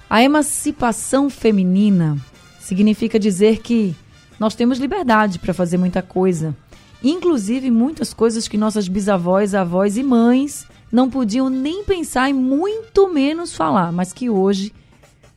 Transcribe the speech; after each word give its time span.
A 0.10 0.24
emancipação 0.24 1.30
feminina 1.30 2.18
significa 2.58 3.20
dizer 3.20 3.58
que 3.58 3.94
nós 4.40 4.56
temos 4.56 4.80
liberdade 4.80 5.38
para 5.40 5.54
fazer 5.54 5.78
muita 5.78 6.02
coisa, 6.02 6.56
inclusive 7.04 7.70
muitas 7.70 8.14
coisas 8.14 8.48
que 8.48 8.58
nossas 8.58 8.88
bisavós, 8.88 9.54
avós 9.54 9.98
e 9.98 10.04
mães 10.04 10.66
não 10.92 11.10
podiam 11.10 11.50
nem 11.50 11.84
pensar 11.84 12.30
e 12.30 12.34
muito 12.34 13.14
menos 13.14 13.56
falar, 13.56 13.92
mas 13.92 14.14
que 14.14 14.30
hoje, 14.30 14.74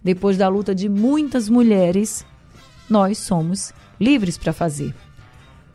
depois 0.02 0.36
da 0.36 0.48
luta 0.48 0.74
de 0.74 0.88
muitas 0.88 1.48
mulheres, 1.48 2.24
nós 2.88 3.18
somos 3.18 3.72
livres 4.00 4.38
para 4.38 4.52
fazer. 4.52 4.94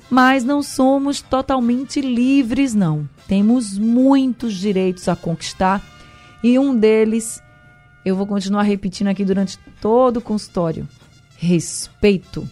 Mas 0.10 0.44
não 0.44 0.64
somos 0.64 1.22
totalmente 1.22 2.00
livres, 2.00 2.74
não. 2.74 3.08
Temos 3.28 3.78
muitos 3.78 4.54
direitos 4.54 5.08
a 5.10 5.16
conquistar 5.16 5.84
e 6.42 6.58
um 6.58 6.76
deles 6.76 7.42
eu 8.06 8.16
vou 8.16 8.26
continuar 8.26 8.62
repetindo 8.62 9.08
aqui 9.08 9.26
durante 9.26 9.60
todo 9.82 10.18
o 10.18 10.22
consultório: 10.22 10.88
respeito. 11.36 12.48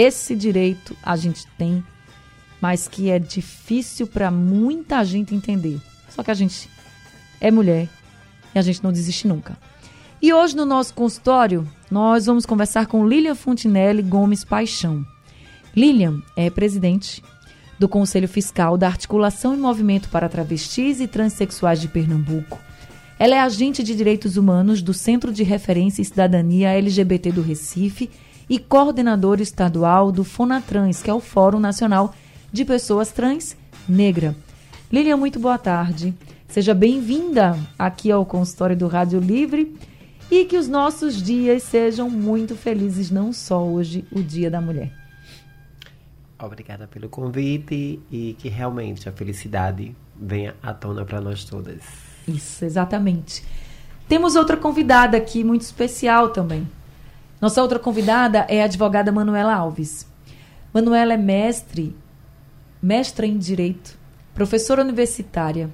Esse 0.00 0.36
direito 0.36 0.96
a 1.02 1.16
gente 1.16 1.44
tem, 1.58 1.82
mas 2.60 2.86
que 2.86 3.10
é 3.10 3.18
difícil 3.18 4.06
para 4.06 4.30
muita 4.30 5.04
gente 5.04 5.34
entender. 5.34 5.80
Só 6.08 6.22
que 6.22 6.30
a 6.30 6.34
gente 6.34 6.70
é 7.40 7.50
mulher 7.50 7.88
e 8.54 8.58
a 8.60 8.62
gente 8.62 8.80
não 8.80 8.92
desiste 8.92 9.26
nunca. 9.26 9.58
E 10.22 10.32
hoje 10.32 10.54
no 10.54 10.64
nosso 10.64 10.94
consultório, 10.94 11.68
nós 11.90 12.26
vamos 12.26 12.46
conversar 12.46 12.86
com 12.86 13.08
Lilian 13.08 13.34
Fontinelli 13.34 14.02
Gomes 14.02 14.44
Paixão. 14.44 15.04
Lilian 15.74 16.22
é 16.36 16.48
presidente 16.48 17.20
do 17.76 17.88
Conselho 17.88 18.28
Fiscal 18.28 18.78
da 18.78 18.86
Articulação 18.86 19.52
e 19.52 19.58
Movimento 19.58 20.08
para 20.10 20.28
Travestis 20.28 21.00
e 21.00 21.08
Transsexuais 21.08 21.80
de 21.80 21.88
Pernambuco 21.88 22.60
ela 23.18 23.34
é 23.34 23.40
agente 23.40 23.82
de 23.82 23.96
direitos 23.96 24.36
humanos 24.36 24.80
do 24.80 24.94
Centro 24.94 25.32
de 25.32 25.42
Referência 25.42 26.00
e 26.00 26.04
Cidadania 26.04 26.70
LGBT 26.70 27.32
do 27.32 27.42
Recife 27.42 28.08
e 28.48 28.58
coordenadora 28.58 29.42
estadual 29.42 30.10
do 30.10 30.24
FONATRANS, 30.24 31.02
que 31.02 31.10
é 31.10 31.14
o 31.14 31.20
Fórum 31.20 31.60
Nacional 31.60 32.14
de 32.52 32.64
Pessoas 32.64 33.12
Trans 33.12 33.56
Negra. 33.88 34.34
Lilian, 34.90 35.16
muito 35.16 35.38
boa 35.38 35.58
tarde. 35.58 36.14
Seja 36.48 36.72
bem-vinda 36.72 37.58
aqui 37.78 38.10
ao 38.10 38.24
consultório 38.24 38.76
do 38.76 38.88
Rádio 38.88 39.20
Livre 39.20 39.76
e 40.30 40.44
que 40.46 40.56
os 40.56 40.66
nossos 40.66 41.22
dias 41.22 41.62
sejam 41.62 42.08
muito 42.08 42.56
felizes, 42.56 43.10
não 43.10 43.32
só 43.32 43.62
hoje, 43.62 44.04
o 44.10 44.22
Dia 44.22 44.50
da 44.50 44.60
Mulher. 44.60 44.92
Obrigada 46.38 46.86
pelo 46.86 47.08
convite 47.08 48.00
e 48.10 48.34
que 48.38 48.48
realmente 48.48 49.08
a 49.08 49.12
felicidade 49.12 49.94
venha 50.16 50.54
à 50.62 50.72
tona 50.72 51.04
para 51.04 51.20
nós 51.20 51.44
todas. 51.44 51.82
Isso, 52.26 52.64
exatamente. 52.64 53.42
Temos 54.08 54.36
outra 54.36 54.56
convidada 54.56 55.16
aqui, 55.16 55.44
muito 55.44 55.62
especial 55.62 56.30
também. 56.30 56.66
Nossa 57.40 57.62
outra 57.62 57.78
convidada 57.78 58.46
é 58.48 58.62
a 58.62 58.64
advogada 58.64 59.12
Manuela 59.12 59.54
Alves. 59.54 60.10
Manuela 60.74 61.14
é 61.14 61.16
mestre, 61.16 61.96
mestra 62.82 63.26
em 63.26 63.38
Direito, 63.38 63.96
professora 64.34 64.82
universitária, 64.82 65.70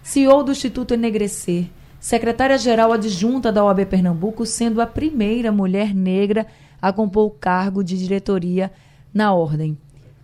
CEO 0.00 0.44
do 0.44 0.52
Instituto 0.52 0.94
Enegrecer, 0.94 1.66
secretária-geral 1.98 2.92
adjunta 2.92 3.50
da 3.50 3.64
OAB 3.64 3.84
Pernambuco, 3.86 4.46
sendo 4.46 4.80
a 4.80 4.86
primeira 4.86 5.50
mulher 5.50 5.92
negra 5.92 6.46
a 6.80 6.92
compor 6.92 7.26
o 7.26 7.30
cargo 7.30 7.82
de 7.82 7.98
diretoria 7.98 8.70
na 9.12 9.34
Ordem. 9.34 9.76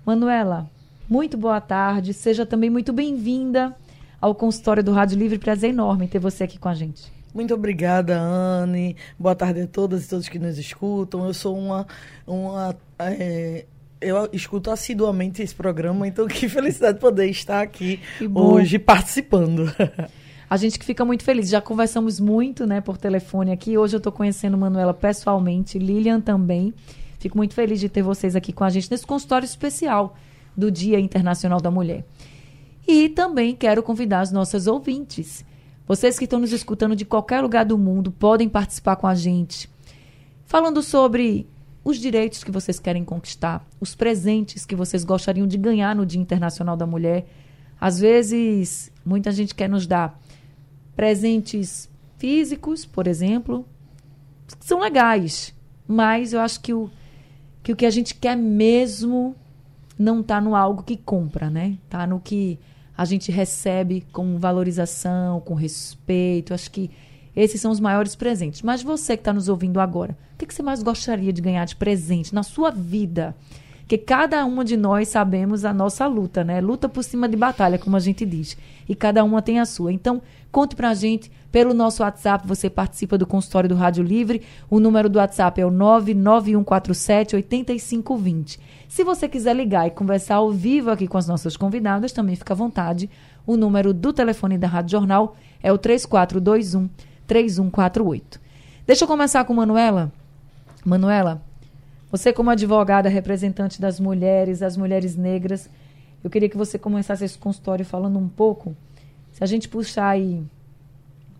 Manuela, 0.06 0.70
muito 1.10 1.36
boa 1.36 1.60
tarde, 1.60 2.14
seja 2.14 2.46
também 2.46 2.70
muito 2.70 2.92
bem-vinda 2.92 3.76
ao 4.20 4.32
consultório 4.32 4.82
do 4.82 4.92
Rádio 4.92 5.18
Livre. 5.18 5.38
Prazer 5.38 5.70
enorme 5.70 6.06
ter 6.06 6.20
você 6.20 6.44
aqui 6.44 6.56
com 6.56 6.68
a 6.68 6.74
gente. 6.74 7.13
Muito 7.34 7.52
obrigada, 7.52 8.16
Anne. 8.16 8.96
Boa 9.18 9.34
tarde 9.34 9.62
a 9.62 9.66
todas 9.66 10.04
e 10.04 10.08
todos 10.08 10.28
que 10.28 10.38
nos 10.38 10.56
escutam. 10.56 11.26
Eu 11.26 11.34
sou 11.34 11.58
uma. 11.58 11.84
uma 12.24 12.76
é, 12.96 13.66
eu 14.00 14.28
escuto 14.32 14.70
assiduamente 14.70 15.42
esse 15.42 15.54
programa, 15.54 16.06
então 16.06 16.28
que 16.28 16.48
felicidade 16.48 17.00
poder 17.00 17.26
estar 17.26 17.60
aqui 17.60 18.00
hoje 18.32 18.78
participando. 18.78 19.64
A 20.48 20.56
gente 20.56 20.78
que 20.78 20.84
fica 20.84 21.04
muito 21.04 21.24
feliz. 21.24 21.48
Já 21.48 21.60
conversamos 21.60 22.20
muito 22.20 22.66
né, 22.66 22.80
por 22.80 22.96
telefone 22.96 23.50
aqui. 23.50 23.76
Hoje 23.76 23.96
eu 23.96 23.98
estou 23.98 24.12
conhecendo 24.12 24.56
Manuela 24.56 24.94
pessoalmente, 24.94 25.78
Lilian 25.78 26.20
também. 26.20 26.72
Fico 27.18 27.36
muito 27.36 27.54
feliz 27.54 27.80
de 27.80 27.88
ter 27.88 28.02
vocês 28.02 28.36
aqui 28.36 28.52
com 28.52 28.62
a 28.62 28.70
gente 28.70 28.88
nesse 28.88 29.04
consultório 29.04 29.46
especial 29.46 30.16
do 30.56 30.70
Dia 30.70 31.00
Internacional 31.00 31.60
da 31.60 31.70
Mulher. 31.70 32.04
E 32.86 33.08
também 33.08 33.56
quero 33.56 33.82
convidar 33.82 34.20
as 34.20 34.30
nossas 34.30 34.68
ouvintes. 34.68 35.44
Vocês 35.86 36.18
que 36.18 36.24
estão 36.24 36.40
nos 36.40 36.52
escutando 36.52 36.96
de 36.96 37.04
qualquer 37.04 37.40
lugar 37.40 37.64
do 37.64 37.76
mundo 37.76 38.10
podem 38.10 38.48
participar 38.48 38.96
com 38.96 39.06
a 39.06 39.14
gente, 39.14 39.68
falando 40.46 40.82
sobre 40.82 41.46
os 41.84 41.98
direitos 41.98 42.42
que 42.42 42.50
vocês 42.50 42.78
querem 42.78 43.04
conquistar, 43.04 43.66
os 43.78 43.94
presentes 43.94 44.64
que 44.64 44.74
vocês 44.74 45.04
gostariam 45.04 45.46
de 45.46 45.58
ganhar 45.58 45.94
no 45.94 46.06
Dia 46.06 46.20
Internacional 46.20 46.76
da 46.76 46.86
Mulher. 46.86 47.26
Às 47.78 48.00
vezes, 48.00 48.90
muita 49.04 49.30
gente 49.30 49.54
quer 49.54 49.68
nos 49.68 49.86
dar 49.86 50.18
presentes 50.96 51.90
físicos, 52.16 52.86
por 52.86 53.06
exemplo, 53.06 53.66
que 54.58 54.64
são 54.64 54.80
legais, 54.80 55.54
mas 55.86 56.32
eu 56.32 56.40
acho 56.40 56.60
que 56.60 56.72
o 56.72 56.90
que, 57.62 57.72
o 57.72 57.76
que 57.76 57.86
a 57.86 57.90
gente 57.90 58.14
quer 58.14 58.36
mesmo 58.36 59.36
não 59.98 60.20
está 60.20 60.40
no 60.40 60.54
algo 60.54 60.82
que 60.82 60.96
compra, 60.96 61.50
né? 61.50 61.78
Está 61.84 62.06
no 62.06 62.20
que 62.20 62.58
a 62.96 63.04
gente 63.04 63.32
recebe 63.32 64.04
com 64.12 64.38
valorização, 64.38 65.40
com 65.40 65.54
respeito. 65.54 66.54
Acho 66.54 66.70
que 66.70 66.90
esses 67.34 67.60
são 67.60 67.70
os 67.70 67.80
maiores 67.80 68.14
presentes. 68.14 68.62
Mas 68.62 68.82
você 68.82 69.16
que 69.16 69.20
está 69.22 69.32
nos 69.32 69.48
ouvindo 69.48 69.80
agora, 69.80 70.16
o 70.34 70.38
que, 70.38 70.46
que, 70.46 70.54
você 70.54 70.62
mais 70.62 70.82
gostaria 70.82 71.32
de 71.32 71.42
ganhar 71.42 71.64
de 71.64 71.76
presente 71.76 72.34
na 72.34 72.42
sua 72.42 72.70
vida? 72.70 73.34
Que 73.86 73.98
cada 73.98 74.44
uma 74.46 74.64
de 74.64 74.76
nós 74.76 75.08
sabemos 75.08 75.64
a 75.64 75.72
nossa 75.72 76.06
luta, 76.06 76.42
né? 76.42 76.60
Luta 76.60 76.88
por 76.88 77.04
cima 77.04 77.28
de 77.28 77.36
batalha, 77.36 77.78
como 77.78 77.96
a 77.96 78.00
gente 78.00 78.24
diz. 78.24 78.56
E 78.88 78.94
cada 78.94 79.22
uma 79.22 79.42
tem 79.42 79.60
a 79.60 79.66
sua. 79.66 79.92
Então, 79.92 80.22
conte 80.50 80.74
pra 80.74 80.94
gente 80.94 81.30
pelo 81.52 81.74
nosso 81.74 82.02
WhatsApp. 82.02 82.48
Você 82.48 82.70
participa 82.70 83.18
do 83.18 83.26
consultório 83.26 83.68
do 83.68 83.74
Rádio 83.74 84.02
Livre. 84.02 84.42
O 84.70 84.80
número 84.80 85.08
do 85.08 85.18
WhatsApp 85.18 85.60
é 85.60 85.66
o 85.66 85.70
99147 85.70 87.36
8520. 87.36 88.58
Se 88.88 89.04
você 89.04 89.28
quiser 89.28 89.54
ligar 89.54 89.86
e 89.86 89.90
conversar 89.90 90.36
ao 90.36 90.50
vivo 90.50 90.90
aqui 90.90 91.06
com 91.06 91.18
as 91.18 91.28
nossas 91.28 91.56
convidadas, 91.56 92.12
também 92.12 92.36
fica 92.36 92.54
à 92.54 92.56
vontade. 92.56 93.10
O 93.46 93.56
número 93.56 93.92
do 93.92 94.12
telefone 94.12 94.56
da 94.56 94.66
Rádio 94.66 94.92
Jornal 94.92 95.36
é 95.62 95.72
o 95.72 95.76
3421 95.76 96.88
3148. 97.26 98.40
Deixa 98.86 99.04
eu 99.04 99.08
começar 99.08 99.44
com 99.44 99.54
Manuela. 99.54 100.12
Manuela, 100.84 101.42
você 102.16 102.32
como 102.32 102.48
advogada 102.48 103.08
representante 103.08 103.80
das 103.80 103.98
mulheres, 103.98 104.62
as 104.62 104.76
mulheres 104.76 105.16
negras, 105.16 105.68
eu 106.22 106.30
queria 106.30 106.48
que 106.48 106.56
você 106.56 106.78
começasse 106.78 107.24
esse 107.24 107.36
consultório 107.36 107.84
falando 107.84 108.20
um 108.20 108.28
pouco, 108.28 108.76
se 109.32 109.42
a 109.42 109.46
gente 109.48 109.68
puxar 109.68 110.10
aí 110.10 110.40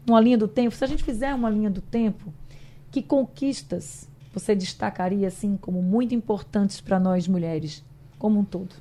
uma 0.04 0.20
linha 0.20 0.36
do 0.36 0.48
tempo, 0.48 0.74
se 0.74 0.82
a 0.82 0.88
gente 0.88 1.04
fizer 1.04 1.32
uma 1.32 1.48
linha 1.48 1.70
do 1.70 1.80
tempo, 1.80 2.34
que 2.90 3.00
conquistas 3.00 4.08
você 4.32 4.52
destacaria 4.52 5.28
assim 5.28 5.56
como 5.56 5.80
muito 5.80 6.12
importantes 6.12 6.80
para 6.80 6.98
nós 6.98 7.28
mulheres, 7.28 7.84
como 8.18 8.40
um 8.40 8.44
todo? 8.44 8.74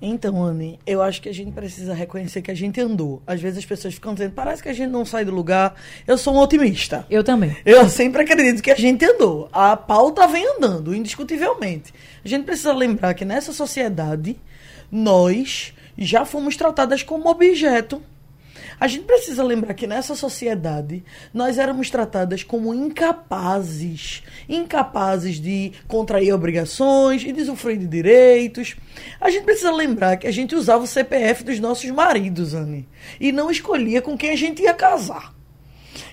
Então, 0.00 0.42
Anne, 0.42 0.78
eu 0.86 1.02
acho 1.02 1.20
que 1.20 1.28
a 1.28 1.34
gente 1.34 1.50
precisa 1.50 1.92
reconhecer 1.92 2.40
que 2.40 2.50
a 2.50 2.54
gente 2.54 2.80
andou. 2.80 3.20
Às 3.26 3.40
vezes 3.40 3.58
as 3.58 3.66
pessoas 3.66 3.94
ficam 3.94 4.14
dizendo, 4.14 4.32
parece 4.32 4.62
que 4.62 4.68
a 4.68 4.72
gente 4.72 4.90
não 4.90 5.04
sai 5.04 5.24
do 5.24 5.34
lugar. 5.34 5.74
Eu 6.06 6.16
sou 6.16 6.34
um 6.34 6.38
otimista. 6.38 7.04
Eu 7.10 7.24
também. 7.24 7.56
Eu 7.66 7.88
sempre 7.88 8.22
acredito 8.22 8.62
que 8.62 8.70
a 8.70 8.76
gente 8.76 9.04
andou. 9.04 9.48
A 9.52 9.76
pauta 9.76 10.26
vem 10.28 10.46
andando, 10.56 10.94
indiscutivelmente. 10.94 11.92
A 12.24 12.28
gente 12.28 12.44
precisa 12.44 12.72
lembrar 12.72 13.12
que 13.14 13.24
nessa 13.24 13.52
sociedade, 13.52 14.36
nós 14.90 15.74
já 15.96 16.24
fomos 16.24 16.56
tratadas 16.56 17.02
como 17.02 17.28
objeto 17.28 18.00
a 18.80 18.86
gente 18.86 19.04
precisa 19.04 19.42
lembrar 19.42 19.74
que 19.74 19.86
nessa 19.86 20.14
sociedade 20.14 21.04
nós 21.34 21.58
éramos 21.58 21.90
tratadas 21.90 22.42
como 22.42 22.72
incapazes, 22.72 24.22
incapazes 24.48 25.40
de 25.40 25.72
contrair 25.86 26.32
obrigações 26.32 27.22
e 27.24 27.32
de 27.32 27.42
usufruir 27.42 27.78
de 27.78 27.86
direitos. 27.86 28.76
A 29.20 29.30
gente 29.30 29.44
precisa 29.44 29.72
lembrar 29.72 30.16
que 30.16 30.26
a 30.26 30.32
gente 30.32 30.54
usava 30.54 30.84
o 30.84 30.86
CPF 30.86 31.42
dos 31.44 31.58
nossos 31.58 31.90
maridos, 31.90 32.54
Anne, 32.54 32.88
e 33.20 33.32
não 33.32 33.50
escolhia 33.50 34.00
com 34.00 34.16
quem 34.16 34.30
a 34.30 34.36
gente 34.36 34.62
ia 34.62 34.74
casar. 34.74 35.34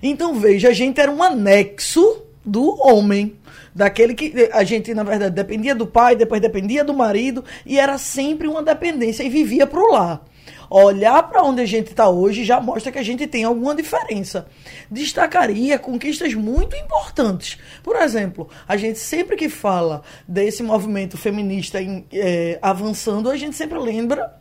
Então 0.02 0.36
veja, 0.36 0.70
a 0.70 0.74
gente 0.74 1.00
era 1.00 1.12
um 1.12 1.22
anexo 1.22 2.24
do 2.44 2.80
homem. 2.82 3.36
Daquele 3.74 4.14
que 4.14 4.50
a 4.54 4.64
gente, 4.64 4.94
na 4.94 5.04
verdade, 5.04 5.36
dependia 5.36 5.76
do 5.76 5.86
pai, 5.86 6.16
depois 6.16 6.40
dependia 6.40 6.82
do 6.82 6.94
marido, 6.94 7.44
e 7.66 7.78
era 7.78 7.98
sempre 7.98 8.48
uma 8.48 8.64
dependência 8.64 9.22
e 9.22 9.30
vivia 9.30 9.68
pro 9.68 9.92
lar. 9.92 10.24
Olhar 10.70 11.24
para 11.24 11.44
onde 11.44 11.62
a 11.62 11.66
gente 11.66 11.92
está 11.92 12.10
hoje 12.10 12.44
já 12.44 12.60
mostra 12.60 12.92
que 12.92 13.00
a 13.00 13.04
gente 13.04 13.28
tem 13.28 13.44
alguma 13.44 13.76
diferença. 13.76 14.48
Destacaria 14.90 15.78
conquistas 15.80 16.34
muito 16.34 16.76
importantes. 16.76 17.58
Por 17.84 17.96
exemplo, 17.96 18.50
a 18.68 18.78
gente 18.78 19.00
sempre 19.00 19.36
que 19.36 19.50
fala 19.50 20.02
desse 20.28 20.64
movimento 20.64 21.18
feminista 21.18 21.82
em, 21.82 22.06
é, 22.12 22.60
avançando, 22.62 23.30
a 23.30 23.38
gente 23.38 23.56
sempre 23.56 23.78
lembra 23.80 24.40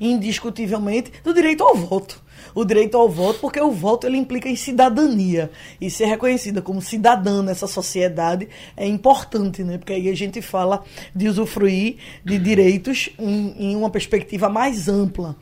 indiscutivelmente 0.00 1.12
do 1.22 1.32
direito 1.32 1.62
ao 1.62 1.74
voto 1.74 2.27
o 2.54 2.64
direito 2.64 2.96
ao 2.96 3.08
voto, 3.08 3.40
porque 3.40 3.60
o 3.60 3.70
voto 3.70 4.06
ele 4.06 4.16
implica 4.16 4.48
em 4.48 4.56
cidadania. 4.56 5.50
E 5.80 5.90
ser 5.90 6.06
reconhecida 6.06 6.62
como 6.62 6.80
cidadã 6.80 7.42
nessa 7.42 7.66
sociedade 7.66 8.48
é 8.76 8.86
importante, 8.86 9.62
né? 9.62 9.78
Porque 9.78 9.92
aí 9.92 10.08
a 10.08 10.14
gente 10.14 10.42
fala 10.42 10.82
de 11.14 11.28
usufruir 11.28 11.96
de 12.24 12.38
direitos 12.38 13.10
em, 13.18 13.54
em 13.58 13.76
uma 13.76 13.90
perspectiva 13.90 14.48
mais 14.48 14.88
ampla. 14.88 15.36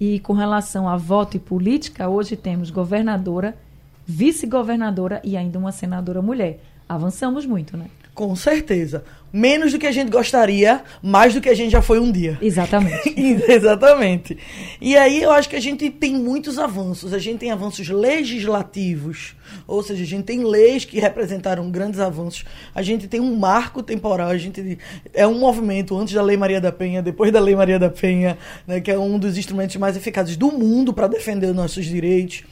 E 0.00 0.18
com 0.20 0.32
relação 0.32 0.88
a 0.88 0.96
voto 0.96 1.36
e 1.36 1.40
política, 1.40 2.08
hoje 2.08 2.34
temos 2.34 2.70
governadora, 2.70 3.54
vice-governadora 4.06 5.20
e 5.22 5.36
ainda 5.36 5.58
uma 5.58 5.72
senadora 5.72 6.22
mulher. 6.22 6.58
Avançamos 6.90 7.46
muito, 7.46 7.76
né? 7.76 7.86
Com 8.12 8.34
certeza 8.34 9.04
menos 9.32 9.72
do 9.72 9.78
que 9.78 9.86
a 9.86 9.92
gente 9.92 10.10
gostaria, 10.10 10.82
mais 11.02 11.34
do 11.34 11.40
que 11.40 11.48
a 11.48 11.54
gente 11.54 11.70
já 11.70 11.80
foi 11.80 12.00
um 12.00 12.10
dia. 12.10 12.36
Exatamente. 12.40 13.14
Exatamente. 13.48 14.36
E 14.80 14.96
aí 14.96 15.22
eu 15.22 15.30
acho 15.30 15.48
que 15.48 15.56
a 15.56 15.60
gente 15.60 15.88
tem 15.90 16.14
muitos 16.14 16.58
avanços. 16.58 17.14
A 17.14 17.18
gente 17.18 17.38
tem 17.38 17.50
avanços 17.50 17.88
legislativos, 17.88 19.34
ou 19.66 19.82
seja, 19.82 20.02
a 20.02 20.06
gente 20.06 20.24
tem 20.24 20.44
leis 20.44 20.84
que 20.84 20.98
representaram 20.98 21.70
grandes 21.70 22.00
avanços. 22.00 22.44
A 22.74 22.82
gente 22.82 23.06
tem 23.06 23.20
um 23.20 23.36
marco 23.36 23.82
temporal. 23.82 24.30
A 24.30 24.38
gente 24.38 24.78
é 25.14 25.26
um 25.26 25.38
movimento 25.38 25.96
antes 25.96 26.14
da 26.14 26.22
Lei 26.22 26.36
Maria 26.36 26.60
da 26.60 26.72
Penha, 26.72 27.02
depois 27.02 27.32
da 27.32 27.40
Lei 27.40 27.54
Maria 27.54 27.78
da 27.78 27.90
Penha, 27.90 28.36
né, 28.66 28.80
que 28.80 28.90
é 28.90 28.98
um 28.98 29.18
dos 29.18 29.38
instrumentos 29.38 29.76
mais 29.76 29.96
eficazes 29.96 30.36
do 30.36 30.50
mundo 30.50 30.92
para 30.92 31.06
defender 31.06 31.46
os 31.46 31.54
nossos 31.54 31.86
direitos. 31.86 32.42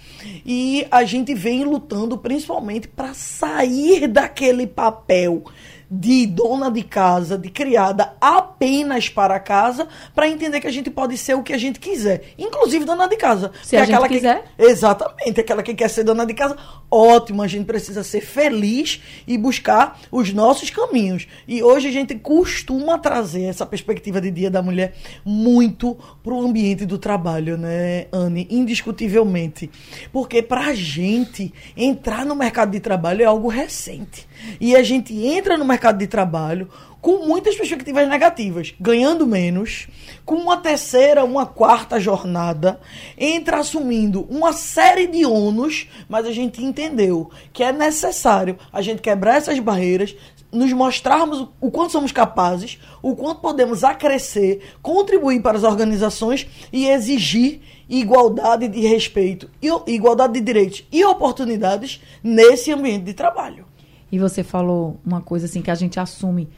E 0.44 0.86
a 0.90 1.04
gente 1.04 1.34
vem 1.34 1.64
lutando 1.64 2.18
principalmente 2.18 2.88
para 2.88 3.14
sair 3.14 4.08
daquele 4.08 4.66
papel 4.66 5.44
de 5.90 6.26
dona 6.26 6.70
de 6.70 6.82
casa, 6.82 7.38
de 7.38 7.48
criada 7.48 8.14
apenas 8.20 9.08
para 9.08 9.40
casa, 9.40 9.88
para 10.14 10.28
entender 10.28 10.60
que 10.60 10.66
a 10.66 10.70
gente 10.70 10.90
pode 10.90 11.16
ser 11.16 11.34
o 11.34 11.42
que 11.42 11.52
a 11.52 11.58
gente 11.58 11.80
quiser, 11.80 12.34
inclusive 12.36 12.84
dona 12.84 13.08
de 13.08 13.16
casa. 13.16 13.52
Se 13.62 13.76
a 13.76 13.84
gente 13.84 14.08
quiser. 14.08 14.44
Exatamente, 14.58 15.40
aquela 15.40 15.62
que 15.62 15.74
quer 15.74 15.88
ser 15.88 16.04
dona 16.04 16.26
de 16.26 16.34
casa, 16.34 16.56
ótimo, 16.90 17.42
a 17.42 17.46
gente 17.46 17.64
precisa 17.64 18.04
ser 18.04 18.20
feliz 18.20 19.00
e 19.26 19.38
buscar 19.38 19.98
os 20.10 20.32
nossos 20.32 20.68
caminhos. 20.68 21.26
E 21.46 21.62
hoje 21.62 21.88
a 21.88 21.92
gente 21.92 22.14
costuma 22.16 22.98
trazer 22.98 23.44
essa 23.44 23.64
perspectiva 23.64 24.20
de 24.20 24.30
Dia 24.30 24.50
da 24.50 24.60
Mulher 24.60 24.94
muito 25.24 25.96
para 26.22 26.34
o 26.34 26.42
ambiente 26.42 26.84
do 26.84 26.98
trabalho, 26.98 27.56
né, 27.56 28.06
Anne? 28.12 28.46
Indiscutivelmente. 28.50 29.70
Porque 30.12 30.42
para 30.42 30.66
a 30.66 30.74
gente 30.74 31.52
entrar 31.76 32.26
no 32.26 32.34
mercado 32.34 32.72
de 32.72 32.80
trabalho 32.80 33.22
é 33.22 33.24
algo 33.24 33.48
recente. 33.48 34.28
E 34.60 34.76
a 34.76 34.82
gente 34.82 35.14
entra 35.26 35.56
no 35.56 35.64
mercado 35.64 35.77
de 35.98 36.06
trabalho 36.06 36.68
com 37.00 37.26
muitas 37.26 37.56
perspectivas 37.56 38.08
negativas, 38.08 38.74
ganhando 38.80 39.26
menos, 39.26 39.86
com 40.24 40.34
uma 40.34 40.56
terceira, 40.56 41.24
uma 41.24 41.46
quarta 41.46 42.00
jornada, 42.00 42.80
entra 43.16 43.58
assumindo 43.58 44.26
uma 44.28 44.52
série 44.52 45.06
de 45.06 45.24
ônus, 45.24 45.88
mas 46.08 46.26
a 46.26 46.32
gente 46.32 46.62
entendeu 46.62 47.30
que 47.52 47.62
é 47.62 47.72
necessário 47.72 48.58
a 48.72 48.82
gente 48.82 49.00
quebrar 49.00 49.36
essas 49.36 49.58
barreiras, 49.58 50.14
nos 50.50 50.72
mostrarmos 50.72 51.46
o 51.60 51.70
quanto 51.70 51.92
somos 51.92 52.10
capazes, 52.10 52.78
o 53.02 53.14
quanto 53.14 53.40
podemos 53.40 53.84
acrescer, 53.84 54.74
contribuir 54.80 55.42
para 55.42 55.58
as 55.58 55.64
organizações 55.64 56.46
e 56.72 56.88
exigir 56.88 57.60
igualdade 57.88 58.66
de 58.66 58.80
respeito, 58.80 59.50
igualdade 59.86 60.34
de 60.34 60.40
direitos 60.40 60.84
e 60.90 61.04
oportunidades 61.04 62.00
nesse 62.22 62.72
ambiente 62.72 63.04
de 63.04 63.14
trabalho. 63.14 63.67
E 64.10 64.18
você 64.18 64.42
falou 64.42 64.98
uma 65.04 65.20
coisa 65.20 65.46
assim 65.46 65.62
que 65.62 65.70
a 65.70 65.74
gente 65.74 66.00
assume. 66.00 66.48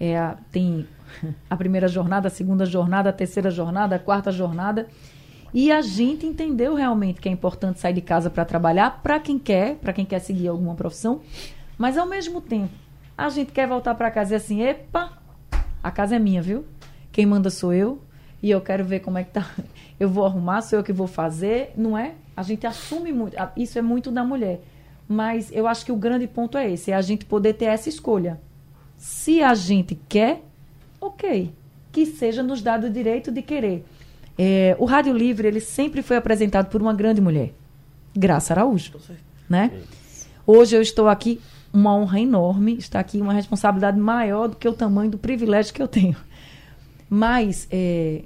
É, 0.00 0.34
tem 0.52 0.86
a 1.48 1.56
primeira 1.56 1.88
jornada, 1.88 2.28
a 2.28 2.30
segunda 2.30 2.64
jornada, 2.64 3.10
a 3.10 3.12
terceira 3.12 3.50
jornada, 3.50 3.96
a 3.96 3.98
quarta 3.98 4.30
jornada. 4.30 4.86
E 5.52 5.72
a 5.72 5.80
gente 5.80 6.26
entendeu 6.26 6.74
realmente 6.74 7.20
que 7.20 7.28
é 7.28 7.32
importante 7.32 7.80
sair 7.80 7.94
de 7.94 8.02
casa 8.02 8.28
para 8.28 8.44
trabalhar, 8.44 9.02
para 9.02 9.18
quem 9.18 9.38
quer, 9.38 9.76
para 9.76 9.92
quem 9.92 10.04
quer 10.04 10.18
seguir 10.18 10.48
alguma 10.48 10.74
profissão. 10.74 11.20
Mas 11.78 11.96
ao 11.96 12.06
mesmo 12.06 12.40
tempo, 12.40 12.72
a 13.16 13.28
gente 13.30 13.52
quer 13.52 13.66
voltar 13.66 13.94
para 13.94 14.10
casa 14.10 14.34
e 14.34 14.36
assim, 14.36 14.62
epa, 14.62 15.12
a 15.82 15.90
casa 15.90 16.16
é 16.16 16.18
minha, 16.18 16.42
viu? 16.42 16.66
Quem 17.10 17.24
manda 17.24 17.48
sou 17.50 17.72
eu. 17.72 18.02
E 18.42 18.50
eu 18.50 18.60
quero 18.60 18.84
ver 18.84 19.00
como 19.00 19.18
é 19.18 19.24
que 19.24 19.32
tá. 19.32 19.50
Eu 19.98 20.08
vou 20.08 20.24
arrumar, 20.24 20.60
sou 20.60 20.78
eu 20.78 20.84
que 20.84 20.92
vou 20.92 21.08
fazer, 21.08 21.72
não 21.76 21.98
é? 21.98 22.14
A 22.36 22.42
gente 22.42 22.64
assume 22.66 23.12
muito. 23.12 23.36
Isso 23.56 23.78
é 23.78 23.82
muito 23.82 24.12
da 24.12 24.22
mulher. 24.22 24.60
Mas 25.08 25.50
eu 25.50 25.66
acho 25.66 25.86
que 25.86 25.92
o 25.92 25.96
grande 25.96 26.26
ponto 26.26 26.58
é 26.58 26.70
esse, 26.70 26.90
é 26.90 26.94
a 26.94 27.00
gente 27.00 27.24
poder 27.24 27.54
ter 27.54 27.64
essa 27.64 27.88
escolha. 27.88 28.38
Se 28.98 29.42
a 29.42 29.54
gente 29.54 29.98
quer, 30.08 30.42
ok, 31.00 31.50
que 31.90 32.04
seja 32.04 32.42
nos 32.42 32.60
dado 32.60 32.88
o 32.88 32.90
direito 32.90 33.32
de 33.32 33.40
querer. 33.40 33.84
É, 34.36 34.76
o 34.78 34.84
Rádio 34.84 35.16
Livre, 35.16 35.48
ele 35.48 35.60
sempre 35.60 36.02
foi 36.02 36.16
apresentado 36.16 36.68
por 36.68 36.82
uma 36.82 36.92
grande 36.92 37.20
mulher, 37.20 37.52
Graça 38.14 38.52
Araújo, 38.52 38.92
né? 39.48 39.72
Hoje 40.46 40.76
eu 40.76 40.82
estou 40.82 41.08
aqui, 41.08 41.40
uma 41.72 41.94
honra 41.94 42.20
enorme, 42.20 42.76
está 42.76 43.00
aqui 43.00 43.20
uma 43.20 43.32
responsabilidade 43.32 43.98
maior 43.98 44.48
do 44.48 44.56
que 44.56 44.68
o 44.68 44.72
tamanho 44.72 45.10
do 45.10 45.18
privilégio 45.18 45.74
que 45.74 45.82
eu 45.82 45.88
tenho. 45.88 46.16
Mas 47.10 47.66
é, 47.70 48.22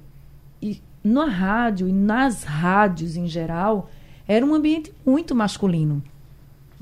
na 1.02 1.26
rádio 1.26 1.88
e 1.88 1.93
nas 1.93 2.44
rádios 2.44 3.17
em 3.17 3.26
geral, 3.26 3.90
era 4.26 4.44
um 4.44 4.55
ambiente 4.55 4.93
muito 5.05 5.35
masculino. 5.35 6.02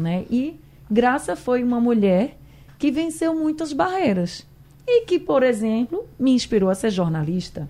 Né? 0.00 0.24
E 0.30 0.58
Graça 0.90 1.36
foi 1.36 1.62
uma 1.62 1.80
mulher 1.80 2.36
que 2.78 2.90
venceu 2.90 3.34
muitas 3.34 3.72
barreiras 3.72 4.44
e 4.86 5.04
que, 5.04 5.20
por 5.20 5.42
exemplo, 5.42 6.08
me 6.18 6.32
inspirou 6.32 6.68
a 6.68 6.74
ser 6.74 6.90
jornalista. 6.90 7.68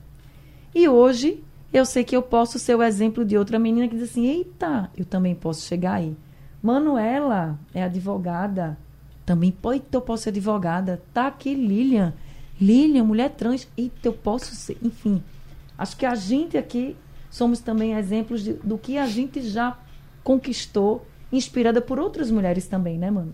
E 0.74 0.88
hoje 0.88 1.42
eu 1.72 1.84
sei 1.84 2.02
que 2.02 2.16
eu 2.16 2.22
posso 2.22 2.58
ser 2.58 2.74
o 2.76 2.82
exemplo 2.82 3.24
de 3.24 3.36
outra 3.36 3.58
menina 3.58 3.88
que 3.88 3.96
diz 3.96 4.10
assim: 4.10 4.26
eita, 4.26 4.90
eu 4.96 5.04
também 5.04 5.34
posso 5.34 5.66
chegar 5.66 5.94
aí. 5.94 6.16
Manuela 6.62 7.58
é 7.74 7.82
advogada, 7.82 8.78
também 9.26 9.50
pode, 9.50 9.82
eu 9.92 10.00
posso 10.00 10.22
ser 10.22 10.30
advogada. 10.30 11.02
Tá 11.12 11.26
aqui 11.26 11.54
Lilian, 11.54 12.14
Lilian, 12.60 13.04
mulher 13.04 13.30
trans, 13.30 13.68
eita, 13.76 14.08
eu 14.08 14.12
posso 14.12 14.54
ser. 14.54 14.78
Enfim, 14.82 15.22
acho 15.76 15.96
que 15.96 16.06
a 16.06 16.14
gente 16.14 16.56
aqui 16.56 16.96
somos 17.28 17.60
também 17.60 17.94
exemplos 17.94 18.42
de, 18.42 18.54
do 18.54 18.78
que 18.78 18.96
a 18.96 19.06
gente 19.06 19.42
já 19.42 19.78
conquistou 20.24 21.06
inspirada 21.32 21.80
por 21.80 21.98
outras 21.98 22.30
mulheres 22.30 22.66
também, 22.66 22.98
né, 22.98 23.10
mano? 23.10 23.32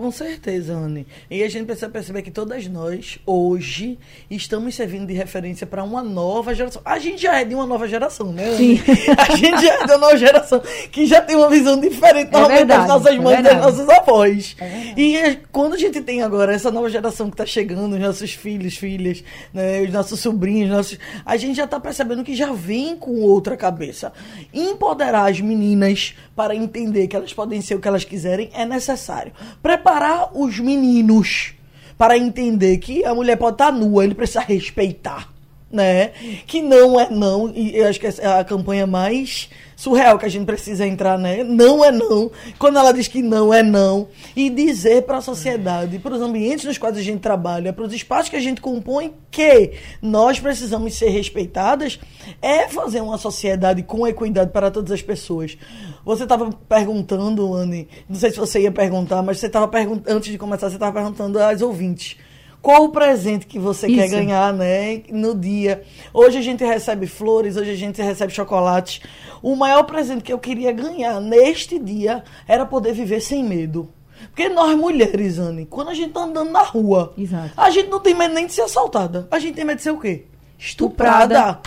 Com 0.00 0.10
certeza, 0.10 0.72
Anne. 0.72 1.06
E 1.30 1.42
a 1.42 1.50
gente 1.50 1.66
precisa 1.66 1.86
perceber 1.90 2.22
que 2.22 2.30
todas 2.30 2.66
nós, 2.66 3.18
hoje, 3.26 3.98
estamos 4.30 4.74
servindo 4.74 5.06
de 5.06 5.12
referência 5.12 5.66
para 5.66 5.84
uma 5.84 6.02
nova 6.02 6.54
geração. 6.54 6.80
A 6.86 6.98
gente 6.98 7.20
já 7.20 7.38
é 7.38 7.44
de 7.44 7.54
uma 7.54 7.66
nova 7.66 7.86
geração, 7.86 8.32
né, 8.32 8.48
Anne? 8.48 8.78
Sim. 8.78 8.82
A 9.18 9.36
gente 9.36 9.60
já 9.60 9.74
é 9.74 9.84
de 9.84 9.92
uma 9.92 9.98
nova 9.98 10.16
geração 10.16 10.62
que 10.90 11.04
já 11.04 11.20
tem 11.20 11.36
uma 11.36 11.50
visão 11.50 11.78
diferente 11.78 12.34
é 12.34 12.48
verdade, 12.48 12.64
das 12.64 12.88
nossas 12.88 13.18
mães 13.18 13.36
é 13.36 13.40
e 13.40 13.42
das 13.42 13.60
nossas 13.60 13.88
avós. 13.90 14.56
É 14.58 14.94
e 14.96 15.16
é, 15.18 15.38
quando 15.52 15.74
a 15.74 15.76
gente 15.78 16.00
tem 16.00 16.22
agora 16.22 16.54
essa 16.54 16.70
nova 16.70 16.88
geração 16.88 17.26
que 17.26 17.34
está 17.34 17.44
chegando, 17.44 17.92
os 17.92 18.00
nossos 18.00 18.32
filhos, 18.32 18.78
filhas, 18.78 19.22
né, 19.52 19.82
os 19.82 19.92
nossos 19.92 20.18
sobrinhos, 20.18 20.70
nossos, 20.70 20.98
a 21.26 21.36
gente 21.36 21.56
já 21.56 21.64
está 21.64 21.78
percebendo 21.78 22.24
que 22.24 22.34
já 22.34 22.52
vem 22.52 22.96
com 22.96 23.20
outra 23.20 23.54
cabeça. 23.54 24.14
Empoderar 24.50 25.30
as 25.30 25.42
meninas 25.42 26.14
para 26.34 26.56
entender 26.56 27.06
que 27.06 27.14
elas 27.14 27.34
podem 27.34 27.60
ser 27.60 27.74
o 27.74 27.80
que 27.80 27.88
elas 27.88 28.02
quiserem 28.02 28.50
é 28.54 28.64
necessário. 28.64 29.32
Preparar 29.62 29.89
os 30.32 30.58
meninos 30.58 31.54
para 31.96 32.16
entender 32.16 32.78
que 32.78 33.04
a 33.04 33.14
mulher 33.14 33.36
pode 33.36 33.54
estar 33.54 33.72
nua, 33.72 34.04
ele 34.04 34.14
precisa 34.14 34.40
respeitar, 34.40 35.28
né? 35.70 36.08
Que 36.46 36.60
não 36.60 36.98
é 36.98 37.08
não, 37.10 37.52
e 37.54 37.76
eu 37.76 37.86
acho 37.86 38.00
que 38.00 38.06
é 38.06 38.26
a 38.26 38.44
campanha 38.44 38.86
mais 38.86 39.48
surreal 39.80 40.18
que 40.18 40.26
a 40.26 40.28
gente 40.28 40.44
precisa 40.44 40.86
entrar, 40.86 41.18
né? 41.18 41.42
Não 41.42 41.82
é 41.82 41.90
não. 41.90 42.30
Quando 42.58 42.78
ela 42.78 42.92
diz 42.92 43.08
que 43.08 43.22
não 43.22 43.52
é 43.54 43.62
não. 43.62 44.08
E 44.36 44.50
dizer 44.50 45.04
para 45.04 45.18
a 45.18 45.22
sociedade, 45.22 45.98
para 45.98 46.14
os 46.14 46.20
ambientes 46.20 46.66
nos 46.66 46.76
quais 46.76 46.98
a 46.98 47.02
gente 47.02 47.20
trabalha, 47.20 47.72
para 47.72 47.84
os 47.84 47.92
espaços 47.94 48.28
que 48.28 48.36
a 48.36 48.40
gente 48.40 48.60
compõe, 48.60 49.14
que 49.30 49.72
nós 50.02 50.38
precisamos 50.38 50.94
ser 50.94 51.08
respeitadas, 51.08 51.98
é 52.42 52.68
fazer 52.68 53.00
uma 53.00 53.16
sociedade 53.16 53.82
com 53.82 54.06
equidade 54.06 54.50
para 54.50 54.70
todas 54.70 54.92
as 54.92 55.00
pessoas. 55.00 55.56
Você 56.04 56.24
estava 56.24 56.50
perguntando, 56.68 57.54
Anne, 57.54 57.88
não 58.06 58.16
sei 58.16 58.30
se 58.30 58.36
você 58.36 58.60
ia 58.60 58.72
perguntar, 58.72 59.22
mas 59.22 59.38
você 59.38 59.46
estava 59.46 59.66
perguntando, 59.66 60.14
antes 60.14 60.30
de 60.30 60.36
começar, 60.36 60.68
você 60.68 60.76
estava 60.76 60.92
perguntando 60.92 61.38
às 61.38 61.62
ouvintes 61.62 62.18
qual 62.62 62.84
o 62.84 62.88
presente 62.90 63.46
que 63.46 63.58
você 63.58 63.86
Isso. 63.86 63.96
quer 63.96 64.08
ganhar, 64.08 64.52
né? 64.52 65.02
No 65.10 65.34
dia. 65.34 65.82
Hoje 66.12 66.38
a 66.38 66.42
gente 66.42 66.64
recebe 66.64 67.06
flores, 67.06 67.56
hoje 67.56 67.70
a 67.70 67.76
gente 67.76 68.00
recebe 68.02 68.32
chocolate. 68.32 69.02
O 69.42 69.56
maior 69.56 69.84
presente 69.84 70.22
que 70.22 70.32
eu 70.32 70.38
queria 70.38 70.70
ganhar 70.72 71.20
neste 71.20 71.78
dia 71.78 72.22
era 72.46 72.66
poder 72.66 72.92
viver 72.92 73.20
sem 73.20 73.42
medo. 73.42 73.88
Porque 74.26 74.48
nós 74.50 74.76
mulheres, 74.76 75.38
Anne, 75.38 75.64
quando 75.64 75.88
a 75.88 75.94
gente 75.94 76.12
tá 76.12 76.20
andando 76.20 76.50
na 76.50 76.62
rua, 76.62 77.14
Exato. 77.16 77.52
a 77.56 77.70
gente 77.70 77.88
não 77.88 78.00
tem 78.00 78.14
medo 78.14 78.34
nem 78.34 78.46
de 78.46 78.52
ser 78.52 78.62
assaltada. 78.62 79.26
A 79.30 79.38
gente 79.38 79.54
tem 79.54 79.64
medo 79.64 79.78
de 79.78 79.82
ser 79.82 79.92
o 79.92 79.98
quê? 79.98 80.24
Estuprada. 80.58 81.34
Estuprada. 81.34 81.60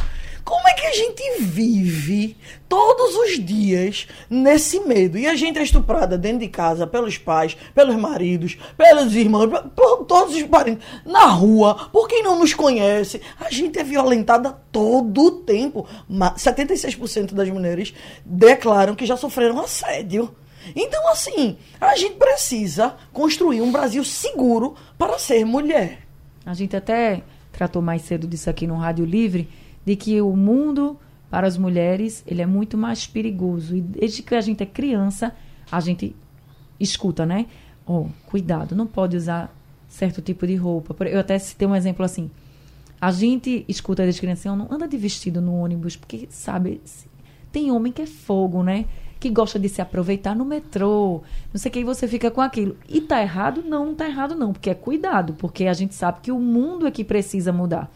Como 0.43 0.67
é 0.67 0.73
que 0.73 0.85
a 0.85 0.91
gente 0.91 1.23
vive 1.41 2.35
todos 2.67 3.15
os 3.15 3.39
dias 3.43 4.07
nesse 4.29 4.81
medo? 4.81 5.17
E 5.17 5.25
a 5.25 5.35
gente 5.35 5.57
é 5.57 5.63
estuprada 5.63 6.17
dentro 6.17 6.39
de 6.39 6.49
casa 6.49 6.85
pelos 6.85 7.17
pais, 7.17 7.55
pelos 7.73 7.95
maridos, 7.95 8.57
pelos 8.77 9.15
irmãos, 9.15 9.47
por- 9.73 10.03
todos 10.05 10.35
os 10.35 10.43
parentes, 10.43 10.85
na 11.05 11.27
rua, 11.27 11.89
por 11.93 12.07
quem 12.09 12.21
não 12.23 12.37
nos 12.37 12.53
conhece. 12.53 13.21
A 13.39 13.49
gente 13.49 13.79
é 13.79 13.83
violentada 13.83 14.51
todo 14.71 15.21
o 15.23 15.31
tempo. 15.31 15.87
Ma- 16.09 16.35
76% 16.35 17.33
das 17.33 17.49
mulheres 17.49 17.93
declaram 18.25 18.95
que 18.95 19.05
já 19.05 19.15
sofreram 19.15 19.59
assédio. 19.61 20.35
Então, 20.75 21.09
assim, 21.09 21.57
a 21.79 21.95
gente 21.95 22.15
precisa 22.15 22.95
construir 23.13 23.61
um 23.61 23.71
Brasil 23.71 24.03
seguro 24.03 24.75
para 24.97 25.17
ser 25.19 25.45
mulher. 25.45 25.99
A 26.45 26.53
gente 26.53 26.75
até 26.75 27.21
tratou 27.51 27.81
mais 27.81 28.01
cedo 28.01 28.27
disso 28.27 28.49
aqui 28.49 28.65
no 28.67 28.75
Rádio 28.75 29.05
Livre, 29.05 29.49
de 29.85 29.95
que 29.95 30.21
o 30.21 30.35
mundo 30.35 30.97
para 31.29 31.47
as 31.47 31.57
mulheres 31.57 32.23
ele 32.27 32.41
é 32.41 32.45
muito 32.45 32.77
mais 32.77 33.07
perigoso. 33.07 33.75
E 33.75 33.81
desde 33.81 34.21
que 34.21 34.35
a 34.35 34.41
gente 34.41 34.61
é 34.61 34.65
criança, 34.65 35.35
a 35.71 35.79
gente 35.79 36.15
escuta, 36.79 37.25
né? 37.25 37.47
Oh, 37.85 38.07
cuidado, 38.27 38.75
não 38.75 38.87
pode 38.87 39.17
usar 39.17 39.53
certo 39.87 40.21
tipo 40.21 40.45
de 40.47 40.55
roupa. 40.55 40.95
Eu 41.05 41.19
até 41.19 41.37
citei 41.39 41.67
um 41.67 41.75
exemplo 41.75 42.05
assim. 42.05 42.29
A 42.99 43.11
gente 43.11 43.65
escuta 43.67 44.03
desde 44.03 44.21
criança, 44.21 44.51
"Oh, 44.51 44.55
não 44.55 44.67
anda 44.71 44.87
de 44.87 44.95
vestido 44.95 45.41
no 45.41 45.55
ônibus, 45.55 45.95
porque, 45.95 46.27
sabe, 46.29 46.81
tem 47.51 47.71
homem 47.71 47.91
que 47.91 48.01
é 48.01 48.05
fogo, 48.07 48.63
né? 48.63 48.85
Que 49.19 49.29
gosta 49.29 49.59
de 49.59 49.69
se 49.69 49.81
aproveitar 49.81 50.35
no 50.35 50.45
metrô, 50.45 51.21
não 51.53 51.59
sei 51.59 51.69
o 51.69 51.73
que, 51.73 51.79
e 51.79 51.83
você 51.83 52.07
fica 52.07 52.31
com 52.31 52.41
aquilo. 52.41 52.77
E 52.89 53.01
tá 53.01 53.21
errado? 53.21 53.63
Não, 53.63 53.87
não 53.87 53.95
tá 53.95 54.07
errado 54.07 54.35
não, 54.35 54.53
porque 54.53 54.69
é 54.69 54.73
cuidado, 54.73 55.33
porque 55.33 55.65
a 55.65 55.73
gente 55.73 55.93
sabe 55.93 56.19
que 56.21 56.31
o 56.31 56.39
mundo 56.39 56.87
é 56.87 56.91
que 56.91 57.03
precisa 57.03 57.51
mudar. 57.51 57.91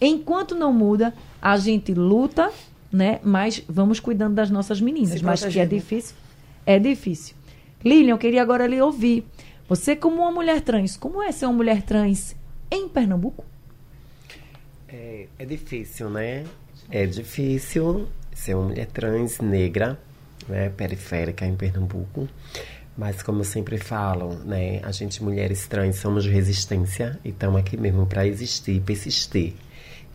Enquanto 0.00 0.54
não 0.54 0.72
muda, 0.72 1.14
a 1.40 1.56
gente 1.56 1.94
luta, 1.94 2.50
né? 2.92 3.20
Mas 3.22 3.62
vamos 3.68 4.00
cuidando 4.00 4.34
das 4.34 4.50
nossas 4.50 4.80
meninas. 4.80 5.18
Se 5.18 5.24
Mas 5.24 5.40
que 5.40 5.46
é 5.46 5.50
protegendo. 5.50 5.74
difícil, 5.74 6.16
é 6.64 6.78
difícil. 6.78 7.34
Lilian, 7.84 8.14
eu 8.14 8.18
queria 8.18 8.42
agora 8.42 8.66
lhe 8.66 8.80
ouvir. 8.80 9.24
Você, 9.68 9.96
como 9.96 10.22
uma 10.22 10.30
mulher 10.30 10.60
trans, 10.60 10.96
como 10.96 11.22
é 11.22 11.32
ser 11.32 11.46
uma 11.46 11.54
mulher 11.54 11.82
trans 11.82 12.36
em 12.70 12.88
Pernambuco? 12.88 13.44
É, 14.88 15.26
é 15.38 15.44
difícil, 15.44 16.08
né? 16.10 16.44
É 16.90 17.04
difícil 17.06 18.06
ser 18.32 18.54
uma 18.54 18.68
mulher 18.68 18.86
trans 18.86 19.40
negra, 19.40 19.98
né, 20.48 20.68
periférica 20.68 21.44
em 21.46 21.56
Pernambuco. 21.56 22.28
Mas 22.96 23.22
como 23.22 23.40
eu 23.40 23.44
sempre 23.44 23.76
falo, 23.76 24.34
né, 24.44 24.80
a 24.82 24.92
gente 24.92 25.22
mulheres 25.22 25.66
trans 25.66 25.96
somos 25.96 26.24
de 26.24 26.30
resistência 26.30 27.18
e 27.24 27.30
estamos 27.30 27.60
aqui 27.60 27.76
mesmo 27.76 28.06
para 28.06 28.26
existir, 28.26 28.80
persistir. 28.80 29.54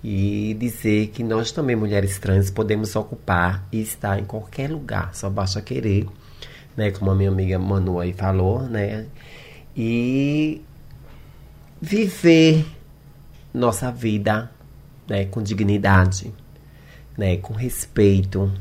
E 0.04 0.56
dizer 0.60 1.08
que 1.10 1.24
nós 1.24 1.52
também 1.52 1.76
mulheres 1.76 2.18
trans 2.18 2.50
podemos 2.50 2.96
ocupar 2.96 3.68
e 3.72 3.82
estar 3.82 4.20
em 4.20 4.26
qualquer 4.26 4.72
lugar, 4.72 5.14
só 5.14 5.30
basta 5.30 5.62
querer, 5.62 6.08
né, 6.76 6.90
como 6.90 7.12
a 7.12 7.16
minha 7.16 7.30
amiga 7.30 7.60
Manu 7.60 8.00
aí 8.00 8.12
falou, 8.12 8.64
né? 8.64 9.06
E 9.78 10.62
viver 11.80 12.66
nossa 13.54 13.92
vida 13.92 14.50
né, 15.08 15.26
com 15.26 15.42
dignidade, 15.42 16.34
né, 17.18 17.38
com 17.38 17.54
respeito, 17.54 18.52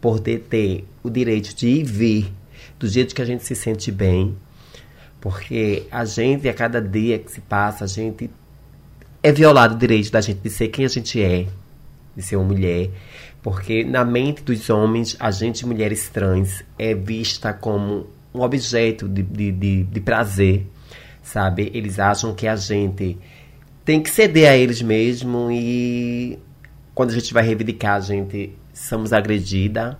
poder 0.00 0.46
ter 0.48 0.86
o 1.02 1.10
direito 1.10 1.54
de 1.54 1.68
ir 1.68 1.80
e 1.80 1.84
vir 1.84 2.32
do 2.78 2.88
jeito 2.88 3.14
que 3.14 3.22
a 3.22 3.24
gente 3.24 3.44
se 3.44 3.54
sente 3.54 3.90
bem, 3.90 4.36
porque 5.20 5.86
a 5.90 6.04
gente, 6.04 6.48
a 6.48 6.54
cada 6.54 6.80
dia 6.80 7.18
que 7.18 7.30
se 7.30 7.40
passa, 7.40 7.84
a 7.84 7.88
gente 7.88 8.30
é 9.22 9.32
violado 9.32 9.74
o 9.74 9.78
direito 9.78 10.10
da 10.10 10.20
gente 10.20 10.40
de 10.40 10.50
ser 10.50 10.68
quem 10.68 10.84
a 10.84 10.88
gente 10.88 11.22
é, 11.22 11.46
de 12.16 12.22
ser 12.22 12.36
uma 12.36 12.44
mulher, 12.44 12.90
porque 13.42 13.84
na 13.84 14.04
mente 14.04 14.42
dos 14.42 14.68
homens, 14.70 15.16
a 15.18 15.30
gente, 15.30 15.66
mulheres 15.66 16.08
trans, 16.08 16.64
é 16.78 16.94
vista 16.94 17.52
como 17.52 18.06
um 18.34 18.40
objeto 18.40 19.08
de, 19.08 19.22
de, 19.22 19.52
de, 19.52 19.84
de 19.84 20.00
prazer, 20.00 20.66
sabe? 21.22 21.70
Eles 21.74 21.98
acham 21.98 22.34
que 22.34 22.46
a 22.46 22.56
gente 22.56 23.18
tem 23.84 24.02
que 24.02 24.10
ceder 24.10 24.50
a 24.50 24.56
eles 24.56 24.82
mesmo 24.82 25.50
e 25.50 26.38
quando 26.94 27.10
a 27.10 27.14
gente 27.14 27.32
vai 27.32 27.44
reivindicar, 27.44 27.94
a 27.96 28.00
gente 28.00 28.52
somos 28.74 29.12
agredida, 29.12 29.98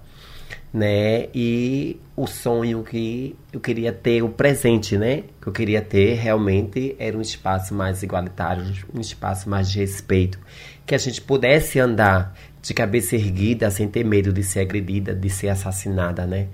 né? 0.73 1.29
E 1.35 1.99
o 2.19 2.27
sonho 2.27 2.83
que 2.83 3.37
eu 3.53 3.61
queria 3.61 3.93
ter, 3.93 4.23
o 4.25 4.29
presente, 4.29 4.99
né? 4.99 5.23
Que 5.41 5.47
eu 5.47 5.53
queria 5.53 5.81
ter 5.81 6.15
realmente 6.15 6.97
era 6.99 7.17
um 7.17 7.21
espaço 7.21 7.73
mais 7.73 8.03
igualitário, 8.03 8.65
um 8.93 9.01
espaço 9.01 9.49
mais 9.49 9.71
de 9.71 9.79
respeito, 9.79 10.37
que 10.85 10.97
a 10.97 10.99
gente 10.99 11.21
pudesse 11.21 11.79
andar 11.79 12.35
de 12.61 12.75
cabeça 12.75 13.15
erguida 13.15 13.71
sem 13.71 13.87
ter 13.87 14.05
medo 14.05 14.33
de 14.33 14.43
ser 14.43 14.61
agredida, 14.61 15.15
de 15.15 15.31
ser 15.31 15.49
assassinada, 15.49 16.27
né? 16.27 16.49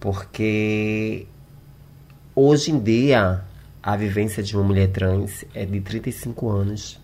Porque 0.00 1.28
hoje 2.34 2.72
em 2.72 2.80
dia 2.80 3.44
a 3.80 3.96
vivência 3.96 4.42
de 4.42 4.56
uma 4.56 4.64
mulher 4.64 4.88
trans 4.88 5.44
é 5.54 5.64
de 5.64 5.80
35 5.80 6.50
anos. 6.50 7.00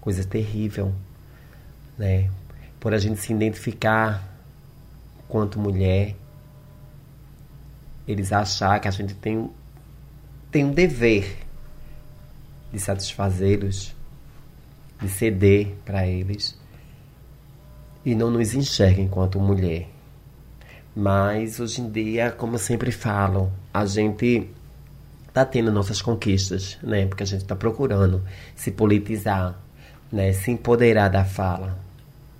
Coisa 0.00 0.24
terrível, 0.24 0.92
né? 1.96 2.28
Por 2.80 2.92
a 2.92 2.98
gente 2.98 3.20
se 3.20 3.32
identificar 3.32 4.35
quanto 5.28 5.58
mulher, 5.58 6.14
eles 8.06 8.32
achar 8.32 8.80
que 8.80 8.88
a 8.88 8.90
gente 8.90 9.14
tem, 9.14 9.50
tem 10.50 10.64
um 10.64 10.72
dever 10.72 11.38
de 12.72 12.78
satisfazê-los, 12.78 13.94
de 15.00 15.08
ceder 15.08 15.74
para 15.84 16.06
eles 16.06 16.58
e 18.04 18.14
não 18.14 18.30
nos 18.30 18.54
enxerga 18.54 19.00
enquanto 19.00 19.40
mulher. 19.40 19.88
Mas 20.94 21.60
hoje 21.60 21.82
em 21.82 21.90
dia, 21.90 22.30
como 22.30 22.56
sempre 22.58 22.90
falo, 22.90 23.52
a 23.74 23.84
gente 23.84 24.48
tá 25.32 25.44
tendo 25.44 25.70
nossas 25.70 26.00
conquistas, 26.00 26.78
né? 26.82 27.04
Porque 27.06 27.22
a 27.22 27.26
gente 27.26 27.42
está 27.42 27.54
procurando 27.54 28.22
se 28.54 28.70
politizar, 28.70 29.60
né? 30.10 30.32
Se 30.32 30.50
empoderar 30.50 31.08
da 31.08 31.24
fala, 31.24 31.78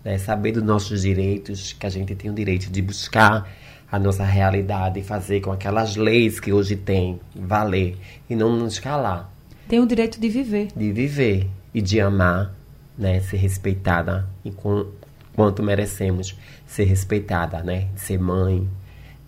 né? 0.06 0.18
Saber 0.18 0.52
dos 0.52 0.62
nossos 0.62 1.02
direitos, 1.02 1.72
que 1.72 1.84
a 1.84 1.90
gente 1.90 2.14
tem 2.14 2.30
o 2.30 2.34
direito 2.34 2.70
de 2.70 2.80
buscar 2.80 3.50
a 3.90 3.98
nossa 3.98 4.24
realidade 4.24 5.00
e 5.00 5.02
fazer 5.02 5.40
com 5.40 5.50
aquelas 5.50 5.96
leis 5.96 6.38
que 6.38 6.52
hoje 6.52 6.76
tem 6.76 7.18
valer 7.34 7.96
e 8.30 8.36
não 8.36 8.54
nos 8.56 8.78
calar, 8.78 9.28
Tem 9.68 9.80
o 9.80 9.86
direito 9.86 10.20
de 10.20 10.28
viver. 10.28 10.68
de 10.76 10.92
viver 10.92 11.50
e 11.74 11.82
de 11.82 12.00
amar, 12.00 12.54
né? 12.96 13.18
Ser 13.20 13.38
respeitada 13.38 14.28
enquanto 14.44 15.60
merecemos 15.60 16.36
ser 16.64 16.84
respeitada, 16.84 17.60
né? 17.64 17.88
Ser 17.96 18.18
mãe, 18.18 18.68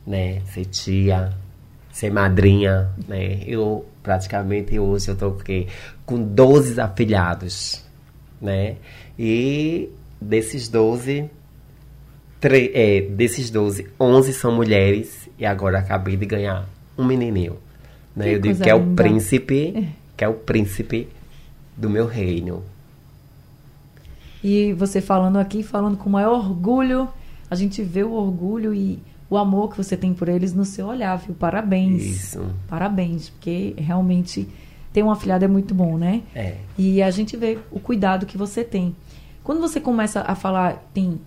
né? 0.07 0.43
Ser 0.53 0.65
tia, 0.67 1.33
ser 1.91 2.13
madrinha, 2.13 2.89
né? 3.09 3.41
Eu 3.45 3.85
praticamente 4.01 4.79
hoje 4.79 5.09
eu 5.09 5.17
tô 5.17 5.33
com 5.33 5.67
com 6.07 6.23
12 6.23 6.81
afilhados, 6.81 7.85
né? 8.41 8.77
E 9.19 9.91
desses 10.21 10.69
12 10.69 11.31
tre- 12.41 12.71
é, 12.75 13.01
desses 13.03 13.51
12, 13.51 13.87
11 13.99 14.33
são 14.33 14.55
mulheres 14.55 15.29
e 15.39 15.45
agora 15.47 15.79
acabei 15.79 16.17
de 16.17 16.25
ganhar 16.27 16.69
um 16.97 17.05
menininho, 17.05 17.57
né? 18.15 18.25
Que 18.27 18.31
eu 18.35 18.41
digo 18.41 18.63
que 18.63 18.71
é 18.71 18.75
o 18.75 18.95
príncipe, 18.95 19.89
que 20.17 20.25
é 20.25 20.29
o 20.29 20.35
príncipe 20.35 21.09
do 21.77 21.89
meu 21.91 22.07
reino. 22.07 22.63
E 24.43 24.73
você 24.73 25.01
falando 25.01 25.37
aqui, 25.39 25.63
falando 25.63 25.97
com 25.97 26.09
o 26.09 26.13
maior 26.13 26.39
orgulho, 26.39 27.09
a 27.51 27.55
gente 27.55 27.83
vê 27.83 28.05
o 28.05 28.13
orgulho 28.13 28.73
e 28.73 28.99
o 29.29 29.37
amor 29.37 29.71
que 29.71 29.77
você 29.77 29.97
tem 29.97 30.15
por 30.15 30.29
eles 30.29 30.55
no 30.55 30.65
seu 30.65 30.87
olhar, 30.87 31.17
viu? 31.17 31.35
Parabéns. 31.35 32.03
Isso. 32.03 32.47
Parabéns, 32.69 33.29
porque 33.31 33.75
realmente 33.77 34.49
ter 34.93 35.03
um 35.03 35.11
afilhado 35.11 35.45
é 35.45 35.49
muito 35.49 35.75
bom, 35.75 35.99
né? 35.99 36.23
É. 36.35 36.57
E 36.79 37.03
a 37.03 37.11
gente 37.11 37.37
vê 37.37 37.59
o 37.71 37.81
cuidado 37.81 38.27
que 38.27 38.39
você 38.39 38.63
tem. 38.65 38.95
Quando 39.49 39.63
você 39.63 39.81
começa 39.81 40.21
a 40.21 40.35
falar, 40.35 40.87
tem 40.93 41.19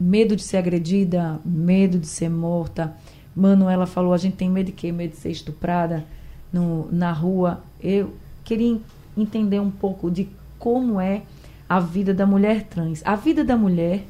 medo 0.00 0.34
de 0.34 0.42
ser 0.42 0.56
agredida, 0.56 1.38
medo 1.44 1.96
de 1.96 2.08
ser 2.08 2.28
morta. 2.28 2.92
Manuela 3.36 3.86
falou, 3.86 4.12
a 4.12 4.18
gente 4.18 4.34
tem 4.34 4.50
medo 4.50 4.66
de 4.66 4.72
quê? 4.72 4.90
Medo 4.90 5.12
de 5.12 5.18
ser 5.18 5.30
estuprada 5.30 6.04
no, 6.52 6.90
na 6.90 7.12
rua. 7.12 7.62
Eu 7.80 8.14
queria 8.42 8.66
en- 8.66 8.82
entender 9.16 9.60
um 9.60 9.70
pouco 9.70 10.10
de 10.10 10.28
como 10.58 11.00
é 11.00 11.22
a 11.68 11.78
vida 11.78 12.12
da 12.12 12.26
mulher 12.26 12.64
trans. 12.64 13.00
A 13.04 13.14
vida 13.14 13.44
da 13.44 13.56
mulher, 13.56 14.02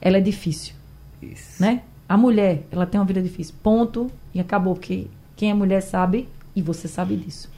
ela 0.00 0.16
é 0.16 0.20
difícil, 0.22 0.72
Isso. 1.20 1.60
né? 1.60 1.82
A 2.08 2.16
mulher, 2.16 2.66
ela 2.72 2.86
tem 2.86 2.98
uma 2.98 3.06
vida 3.06 3.20
difícil. 3.20 3.54
Ponto. 3.62 4.10
E 4.32 4.40
acabou. 4.40 4.72
Porque 4.74 5.06
quem 5.36 5.50
é 5.50 5.54
mulher 5.54 5.82
sabe, 5.82 6.30
e 6.54 6.62
você 6.62 6.88
sabe 6.88 7.14
disso. 7.14 7.50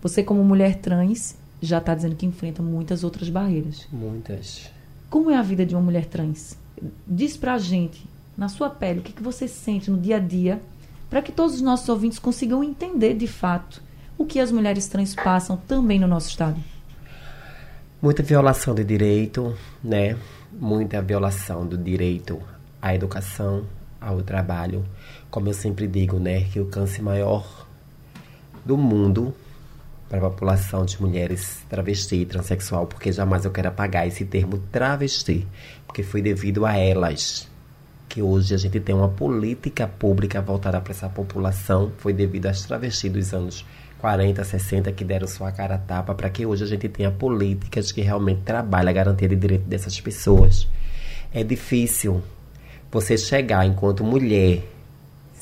Você, 0.00 0.22
como 0.22 0.44
mulher 0.44 0.76
trans, 0.76 1.36
já 1.60 1.78
está 1.78 1.94
dizendo 1.94 2.16
que 2.16 2.26
enfrenta 2.26 2.62
muitas 2.62 3.04
outras 3.04 3.28
barreiras. 3.28 3.86
Muitas. 3.92 4.70
Como 5.08 5.30
é 5.30 5.36
a 5.36 5.42
vida 5.42 5.66
de 5.66 5.74
uma 5.74 5.82
mulher 5.82 6.06
trans? 6.06 6.56
Diz 7.06 7.36
pra 7.36 7.58
gente, 7.58 8.04
na 8.36 8.48
sua 8.48 8.70
pele, 8.70 9.00
o 9.00 9.02
que, 9.02 9.12
que 9.12 9.22
você 9.22 9.46
sente 9.46 9.90
no 9.90 9.98
dia 9.98 10.16
a 10.16 10.20
dia 10.20 10.60
para 11.10 11.20
que 11.20 11.32
todos 11.32 11.56
os 11.56 11.60
nossos 11.60 11.88
ouvintes 11.88 12.18
consigam 12.18 12.62
entender 12.62 13.14
de 13.14 13.26
fato 13.26 13.82
o 14.16 14.24
que 14.24 14.38
as 14.38 14.52
mulheres 14.52 14.86
trans 14.86 15.14
passam 15.14 15.56
também 15.56 15.98
no 15.98 16.06
nosso 16.06 16.28
estado? 16.28 16.58
Muita 18.00 18.22
violação 18.22 18.74
de 18.74 18.84
direito, 18.84 19.54
né? 19.82 20.16
Muita 20.52 21.02
violação 21.02 21.66
do 21.66 21.76
direito 21.76 22.40
à 22.80 22.94
educação, 22.94 23.66
ao 24.00 24.22
trabalho. 24.22 24.84
Como 25.30 25.48
eu 25.48 25.54
sempre 25.54 25.86
digo, 25.86 26.18
né? 26.18 26.44
Que 26.44 26.60
o 26.60 26.66
câncer 26.66 27.02
maior 27.02 27.66
do 28.64 28.76
mundo 28.76 29.34
para 30.10 30.18
a 30.18 30.22
população 30.22 30.84
de 30.84 31.00
mulheres 31.00 31.64
travesti 31.68 32.16
e 32.16 32.26
transexual, 32.26 32.84
porque 32.84 33.12
jamais 33.12 33.44
eu 33.44 33.52
quero 33.52 33.68
apagar 33.68 34.08
esse 34.08 34.24
termo 34.24 34.58
travesti, 34.72 35.46
porque 35.86 36.02
foi 36.02 36.20
devido 36.20 36.66
a 36.66 36.76
elas 36.76 37.48
que 38.08 38.20
hoje 38.20 38.52
a 38.52 38.58
gente 38.58 38.80
tem 38.80 38.92
uma 38.92 39.08
política 39.08 39.86
pública 39.86 40.42
voltada 40.42 40.80
para 40.80 40.92
essa 40.92 41.08
população, 41.08 41.92
foi 41.98 42.12
devido 42.12 42.46
às 42.46 42.64
travestis 42.64 43.12
dos 43.12 43.32
anos 43.32 43.64
40, 43.98 44.42
60 44.42 44.90
que 44.90 45.04
deram 45.04 45.28
sua 45.28 45.52
cara 45.52 45.76
a 45.76 45.78
tapa 45.78 46.12
para 46.12 46.28
que 46.28 46.44
hoje 46.44 46.64
a 46.64 46.66
gente 46.66 46.88
tenha 46.88 47.12
políticas 47.12 47.92
que 47.92 48.00
realmente 48.00 48.40
trabalhem 48.42 48.90
a 48.90 48.92
garantia 48.92 49.28
de 49.28 49.36
direito 49.36 49.62
dessas 49.62 50.00
pessoas. 50.00 50.66
É 51.32 51.44
difícil 51.44 52.20
você 52.90 53.16
chegar 53.16 53.64
enquanto 53.64 54.02
mulher 54.02 54.64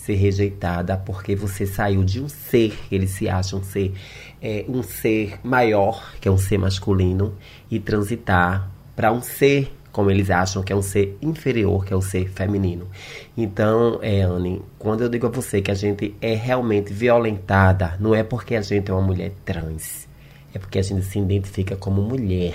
ser 0.09 0.15
rejeitada 0.15 0.97
porque 0.97 1.37
você 1.37 1.67
saiu 1.67 2.03
de 2.03 2.19
um 2.23 2.29
ser 2.29 2.75
que 2.89 2.95
eles 2.95 3.11
se 3.11 3.29
acham 3.29 3.63
ser 3.63 3.93
é, 4.41 4.65
um 4.67 4.83
ser 4.83 5.39
maior, 5.45 6.15
que 6.19 6.27
é 6.27 6.31
um 6.31 6.39
ser 6.39 6.59
masculino, 6.59 7.35
e 7.71 7.79
transitar 7.79 8.71
para 8.97 9.13
um 9.13 9.21
ser 9.21 9.71
como 9.93 10.11
eles 10.11 10.31
acham 10.31 10.63
que 10.63 10.73
é 10.73 10.77
um 10.77 10.83
ser 10.83 11.19
inferior, 11.21 11.85
que 11.85 11.93
é 11.93 11.97
um 11.97 12.01
ser 12.01 12.31
feminino. 12.31 12.89
Então, 13.37 13.99
é, 14.01 14.23
Anne, 14.23 14.63
quando 14.79 15.03
eu 15.03 15.09
digo 15.09 15.27
a 15.27 15.31
você 15.31 15.61
que 15.61 15.71
a 15.71 15.75
gente 15.75 16.15
é 16.23 16.35
realmente 16.35 16.93
violentada, 16.93 17.97
não 17.99 18.15
é 18.15 18.23
porque 18.23 18.55
a 18.55 18.63
gente 18.63 18.91
é 18.91 18.95
uma 18.95 19.03
mulher 19.03 19.33
trans, 19.45 20.09
é 20.55 20.59
porque 20.59 20.79
a 20.79 20.83
gente 20.83 21.05
se 21.05 21.19
identifica 21.19 21.77
como 21.77 22.01
mulher. 22.01 22.55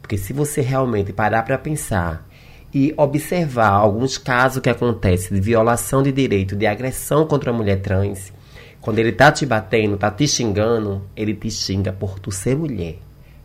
Porque 0.00 0.18
se 0.18 0.32
você 0.32 0.60
realmente 0.60 1.12
parar 1.12 1.42
para 1.42 1.58
pensar 1.58 2.27
e 2.72 2.92
observar 2.96 3.70
alguns 3.70 4.18
casos 4.18 4.60
que 4.60 4.68
acontecem 4.68 5.34
de 5.34 5.40
violação 5.40 6.02
de 6.02 6.12
direito, 6.12 6.54
de 6.54 6.66
agressão 6.66 7.26
contra 7.26 7.50
a 7.50 7.54
mulher 7.54 7.80
trans, 7.80 8.32
quando 8.80 8.98
ele 8.98 9.12
tá 9.12 9.32
te 9.32 9.44
batendo, 9.44 9.96
tá 9.96 10.10
te 10.10 10.26
xingando, 10.26 11.02
ele 11.16 11.34
te 11.34 11.50
xinga 11.50 11.92
por 11.92 12.18
tu 12.18 12.30
ser 12.30 12.56
mulher, 12.56 12.96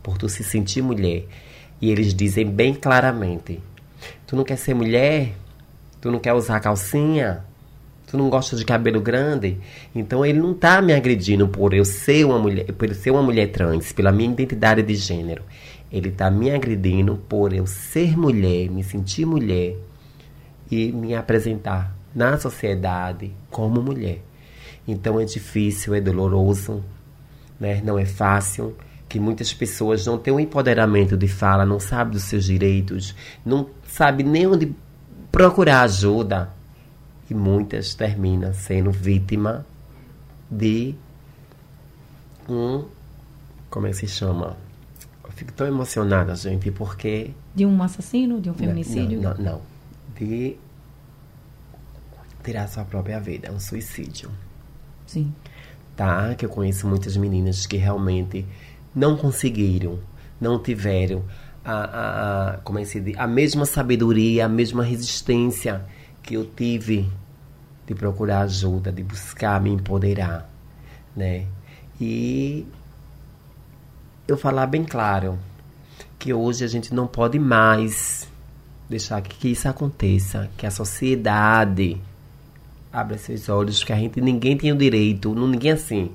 por 0.02 0.16
tu 0.16 0.28
se 0.28 0.44
sentir 0.44 0.82
mulher. 0.82 1.24
E 1.80 1.90
eles 1.90 2.14
dizem 2.14 2.46
bem 2.46 2.74
claramente: 2.74 3.60
Tu 4.26 4.36
não 4.36 4.44
quer 4.44 4.56
ser 4.56 4.74
mulher? 4.74 5.32
Tu 6.00 6.10
não 6.10 6.20
quer 6.20 6.32
usar 6.32 6.60
calcinha? 6.60 7.44
Tu 8.06 8.16
não 8.16 8.30
gosta 8.30 8.54
de 8.54 8.64
cabelo 8.64 9.00
grande? 9.00 9.58
Então 9.94 10.24
ele 10.24 10.38
não 10.38 10.54
tá 10.54 10.80
me 10.80 10.92
agredindo 10.92 11.48
por 11.48 11.74
eu 11.74 11.84
ser 11.84 12.24
uma 12.24 12.38
mulher, 12.38 12.66
por 12.72 12.88
eu 12.88 12.94
ser 12.94 13.10
uma 13.10 13.22
mulher 13.22 13.48
trans, 13.48 13.92
pela 13.92 14.12
minha 14.12 14.30
identidade 14.30 14.82
de 14.82 14.94
gênero. 14.94 15.42
Ele 15.90 16.10
tá 16.10 16.30
me 16.30 16.50
agredindo 16.50 17.16
por 17.28 17.52
eu 17.52 17.66
ser 17.66 18.16
mulher, 18.16 18.68
me 18.70 18.82
sentir 18.82 19.24
mulher 19.24 19.76
e 20.70 20.90
me 20.90 21.14
apresentar 21.14 21.94
na 22.14 22.38
sociedade 22.38 23.32
como 23.50 23.82
mulher. 23.82 24.20
Então 24.86 25.20
é 25.20 25.24
difícil, 25.24 25.94
é 25.94 26.00
doloroso, 26.00 26.82
né? 27.58 27.80
Não 27.82 27.98
é 27.98 28.04
fácil 28.04 28.76
que 29.08 29.18
muitas 29.20 29.52
pessoas 29.52 30.04
não 30.06 30.18
têm 30.18 30.34
um 30.34 30.40
empoderamento 30.40 31.16
de 31.16 31.28
fala, 31.28 31.64
não 31.64 31.78
sabem 31.78 32.12
dos 32.12 32.24
seus 32.24 32.44
direitos, 32.44 33.14
não 33.44 33.68
sabem 33.86 34.26
nem 34.26 34.46
onde 34.46 34.74
procurar 35.30 35.82
ajuda. 35.82 36.50
E 37.30 37.34
muitas 37.34 37.94
terminam 37.94 38.52
sendo 38.52 38.90
vítima 38.90 39.64
de 40.50 40.94
um. 42.48 42.84
Como 43.70 43.86
é 43.86 43.90
que 43.90 43.96
se 43.96 44.08
chama? 44.08 44.56
Fico 45.34 45.52
tão 45.52 45.66
emocionada, 45.66 46.34
gente, 46.34 46.70
porque. 46.70 47.32
De 47.54 47.66
um 47.66 47.82
assassino? 47.82 48.40
De 48.40 48.50
um 48.50 48.54
feminicídio? 48.54 49.20
Não, 49.20 49.34
não, 49.34 49.44
não. 49.44 49.62
De 50.16 50.56
tirar 52.42 52.68
sua 52.68 52.84
própria 52.84 53.18
vida. 53.18 53.48
É 53.48 53.50
um 53.50 53.58
suicídio. 53.58 54.30
Sim. 55.06 55.32
Tá? 55.96 56.34
Que 56.34 56.44
eu 56.44 56.48
conheço 56.50 56.86
muitas 56.86 57.16
meninas 57.16 57.66
que 57.66 57.76
realmente 57.76 58.46
não 58.94 59.16
conseguiram, 59.16 59.98
não 60.40 60.62
tiveram 60.62 61.24
a, 61.64 61.72
a, 61.72 62.50
a, 62.50 62.56
como 62.58 62.78
é 62.78 62.84
que 62.84 63.00
diz? 63.00 63.18
a 63.18 63.26
mesma 63.26 63.64
sabedoria, 63.64 64.44
a 64.44 64.48
mesma 64.48 64.84
resistência 64.84 65.84
que 66.22 66.34
eu 66.34 66.44
tive 66.44 67.10
de 67.86 67.94
procurar 67.94 68.42
ajuda, 68.42 68.92
de 68.92 69.02
buscar 69.02 69.60
me 69.60 69.70
empoderar, 69.70 70.50
né? 71.16 71.46
E 72.00 72.66
eu 74.26 74.36
falar 74.36 74.66
bem 74.66 74.84
claro 74.84 75.38
que 76.18 76.32
hoje 76.32 76.64
a 76.64 76.68
gente 76.68 76.94
não 76.94 77.06
pode 77.06 77.38
mais 77.38 78.28
deixar 78.88 79.20
que, 79.20 79.36
que 79.36 79.48
isso 79.48 79.68
aconteça, 79.68 80.50
que 80.56 80.66
a 80.66 80.70
sociedade 80.70 82.00
abra 82.92 83.18
seus 83.18 83.48
olhos, 83.48 83.82
que 83.82 83.92
a 83.92 83.96
gente 83.96 84.20
ninguém 84.20 84.56
tem 84.56 84.72
o 84.72 84.76
direito, 84.76 85.34
não 85.34 85.46
ninguém 85.46 85.72
assim 85.72 86.10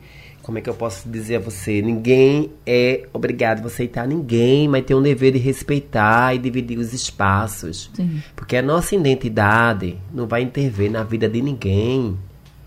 como 0.49 0.57
é 0.57 0.61
que 0.61 0.69
eu 0.69 0.73
posso 0.73 1.07
dizer 1.07 1.35
a 1.35 1.39
você? 1.39 1.79
Ninguém 1.79 2.51
é 2.65 3.07
obrigado 3.13 3.63
a 3.63 3.67
aceitar 3.67 4.07
ninguém, 4.07 4.67
mas 4.67 4.83
tem 4.83 4.97
um 4.97 5.01
dever 5.01 5.33
de 5.33 5.37
respeitar 5.37 6.33
e 6.33 6.39
dividir 6.39 6.79
os 6.79 6.91
espaços. 6.91 7.91
Sim. 7.93 8.19
Porque 8.35 8.57
a 8.57 8.61
nossa 8.63 8.95
identidade 8.95 9.95
não 10.11 10.25
vai 10.25 10.41
intervir 10.41 10.89
na 10.89 11.03
vida 11.03 11.29
de 11.29 11.39
ninguém. 11.39 12.17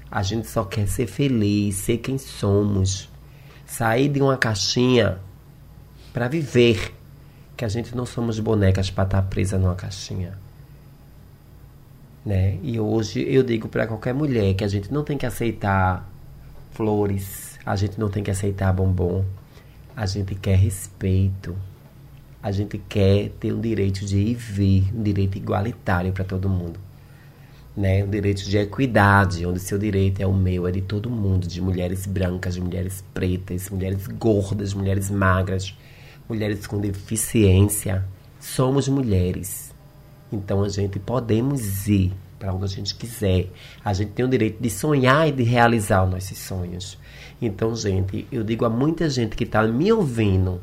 A 0.08 0.22
gente 0.22 0.46
só 0.46 0.62
quer 0.62 0.86
ser 0.86 1.08
feliz, 1.08 1.74
ser 1.74 1.98
quem 1.98 2.18
somos. 2.18 3.08
Sair 3.66 4.08
de 4.08 4.22
uma 4.22 4.36
caixinha 4.36 5.18
para 6.12 6.28
viver. 6.28 6.94
Que 7.56 7.64
a 7.64 7.68
gente 7.68 7.94
não 7.94 8.06
somos 8.06 8.38
bonecas 8.40 8.90
para 8.90 9.04
estar 9.04 9.22
presa 9.22 9.58
numa 9.58 9.74
caixinha. 9.74 10.38
Né? 12.24 12.58
E 12.62 12.78
hoje 12.78 13.24
eu 13.28 13.42
digo 13.42 13.68
para 13.68 13.86
qualquer 13.86 14.14
mulher 14.14 14.54
que 14.54 14.64
a 14.64 14.68
gente 14.68 14.92
não 14.92 15.02
tem 15.02 15.18
que 15.18 15.26
aceitar 15.26 16.08
flores, 16.70 17.58
a 17.64 17.76
gente 17.76 17.98
não 17.98 18.08
tem 18.08 18.22
que 18.22 18.30
aceitar 18.30 18.72
bombom. 18.72 19.24
A 19.94 20.06
gente 20.06 20.34
quer 20.34 20.56
respeito. 20.56 21.56
A 22.42 22.50
gente 22.50 22.78
quer 22.78 23.28
ter 23.38 23.52
o 23.52 23.60
direito 23.60 24.04
de 24.04 24.18
ir 24.18 24.34
vir, 24.34 24.92
um 24.94 25.02
direito 25.02 25.36
igualitário 25.36 26.12
para 26.12 26.24
todo 26.24 26.48
mundo. 26.48 26.80
Né? 27.76 28.02
Um 28.02 28.10
direito 28.10 28.42
de 28.42 28.58
equidade, 28.58 29.46
onde 29.46 29.60
seu 29.60 29.78
direito 29.78 30.20
é 30.20 30.26
o 30.26 30.32
meu, 30.32 30.66
é 30.66 30.72
de 30.72 30.80
todo 30.80 31.08
mundo, 31.08 31.46
de 31.46 31.60
mulheres 31.60 32.04
brancas, 32.04 32.54
de 32.54 32.60
mulheres 32.60 33.04
pretas, 33.14 33.70
mulheres 33.70 34.06
gordas, 34.08 34.74
mulheres 34.74 35.08
magras, 35.08 35.76
mulheres 36.28 36.66
com 36.66 36.78
deficiência. 36.80 38.04
Somos 38.40 38.88
mulheres. 38.88 39.72
Então 40.32 40.62
a 40.62 40.68
gente 40.68 40.98
podemos 40.98 41.86
ir 41.86 42.12
para 42.38 42.52
onde 42.52 42.64
a 42.64 42.68
gente 42.68 42.94
quiser. 42.96 43.48
A 43.84 43.92
gente 43.92 44.10
tem 44.12 44.24
o 44.24 44.28
direito 44.28 44.60
de 44.60 44.68
sonhar 44.68 45.28
e 45.28 45.32
de 45.32 45.44
realizar 45.44 46.04
os 46.04 46.10
nossos 46.10 46.38
sonhos. 46.38 46.98
Então, 47.40 47.74
gente, 47.76 48.26
eu 48.32 48.42
digo 48.42 48.64
a 48.64 48.70
muita 48.70 49.08
gente 49.08 49.36
que 49.36 49.44
está 49.44 49.62
me 49.66 49.92
ouvindo, 49.92 50.60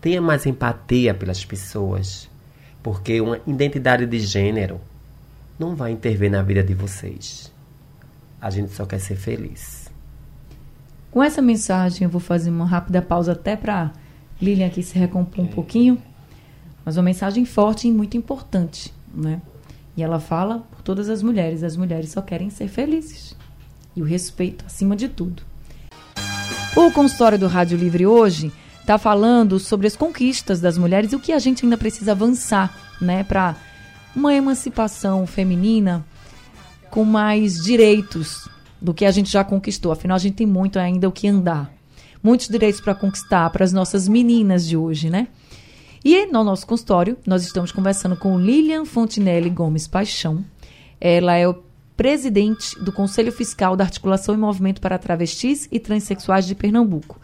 tenha 0.00 0.20
mais 0.20 0.46
empatia 0.46 1.12
pelas 1.12 1.44
pessoas, 1.44 2.28
porque 2.82 3.20
uma 3.20 3.40
identidade 3.46 4.06
de 4.06 4.18
gênero 4.20 4.80
não 5.58 5.74
vai 5.74 5.92
intervir 5.92 6.30
na 6.30 6.42
vida 6.42 6.62
de 6.62 6.74
vocês. 6.74 7.52
A 8.40 8.50
gente 8.50 8.72
só 8.72 8.84
quer 8.84 8.98
ser 8.98 9.16
feliz. 9.16 9.90
Com 11.10 11.22
essa 11.22 11.42
mensagem, 11.42 12.04
eu 12.04 12.10
vou 12.10 12.20
fazer 12.20 12.50
uma 12.50 12.66
rápida 12.66 13.02
pausa 13.02 13.32
até 13.32 13.54
para 13.54 13.92
Lilian 14.42 14.66
aqui 14.66 14.82
se 14.82 14.98
recompor 14.98 15.44
um 15.44 15.48
pouquinho. 15.48 16.02
Mas 16.84 16.96
uma 16.96 17.04
mensagem 17.04 17.44
forte 17.44 17.86
e 17.86 17.92
muito 17.92 18.16
importante, 18.16 18.92
né? 19.14 19.40
E 19.96 20.02
ela 20.02 20.18
fala 20.18 20.58
por 20.70 20.82
todas 20.82 21.08
as 21.08 21.22
mulheres. 21.22 21.62
As 21.62 21.76
mulheres 21.76 22.10
só 22.10 22.20
querem 22.20 22.50
ser 22.50 22.66
felizes. 22.66 23.36
E 23.94 24.02
o 24.02 24.04
respeito 24.04 24.64
acima 24.66 24.96
de 24.96 25.08
tudo. 25.08 25.44
O 26.74 26.90
consultório 26.90 27.38
do 27.38 27.46
Rádio 27.46 27.78
Livre 27.78 28.06
hoje 28.06 28.50
está 28.80 28.98
falando 28.98 29.60
sobre 29.60 29.86
as 29.86 29.94
conquistas 29.94 30.60
das 30.60 30.76
mulheres 30.76 31.12
e 31.12 31.16
o 31.16 31.20
que 31.20 31.32
a 31.32 31.38
gente 31.38 31.64
ainda 31.64 31.76
precisa 31.76 32.12
avançar, 32.12 32.76
né, 33.00 33.22
para 33.22 33.54
uma 34.16 34.34
emancipação 34.34 35.24
feminina 35.26 36.04
com 36.90 37.04
mais 37.04 37.62
direitos 37.62 38.48
do 38.80 38.92
que 38.92 39.04
a 39.04 39.10
gente 39.10 39.30
já 39.30 39.44
conquistou. 39.44 39.92
Afinal, 39.92 40.16
a 40.16 40.18
gente 40.18 40.34
tem 40.34 40.46
muito 40.46 40.78
ainda 40.78 41.08
o 41.08 41.12
que 41.12 41.28
andar. 41.28 41.72
Muitos 42.22 42.48
direitos 42.48 42.80
para 42.80 42.94
conquistar 42.94 43.50
para 43.50 43.64
as 43.64 43.72
nossas 43.72 44.06
meninas 44.06 44.66
de 44.66 44.76
hoje, 44.76 45.10
né? 45.10 45.28
E 46.04 46.26
no 46.26 46.42
nosso 46.42 46.66
consultório, 46.66 47.16
nós 47.26 47.44
estamos 47.44 47.72
conversando 47.72 48.16
com 48.16 48.38
Lilian 48.38 48.84
Fontinelli 48.84 49.50
Gomes 49.50 49.86
Paixão. 49.86 50.44
Ela 51.00 51.36
é 51.36 51.46
o 51.48 51.62
presidente 51.96 52.78
do 52.80 52.92
Conselho 52.92 53.30
Fiscal 53.30 53.76
da 53.76 53.84
Articulação 53.84 54.34
e 54.34 54.38
Movimento 54.38 54.80
para 54.80 54.98
Travestis 54.98 55.68
e 55.70 55.78
Transsexuais 55.78 56.46
de 56.46 56.54
Pernambuco. 56.54 57.20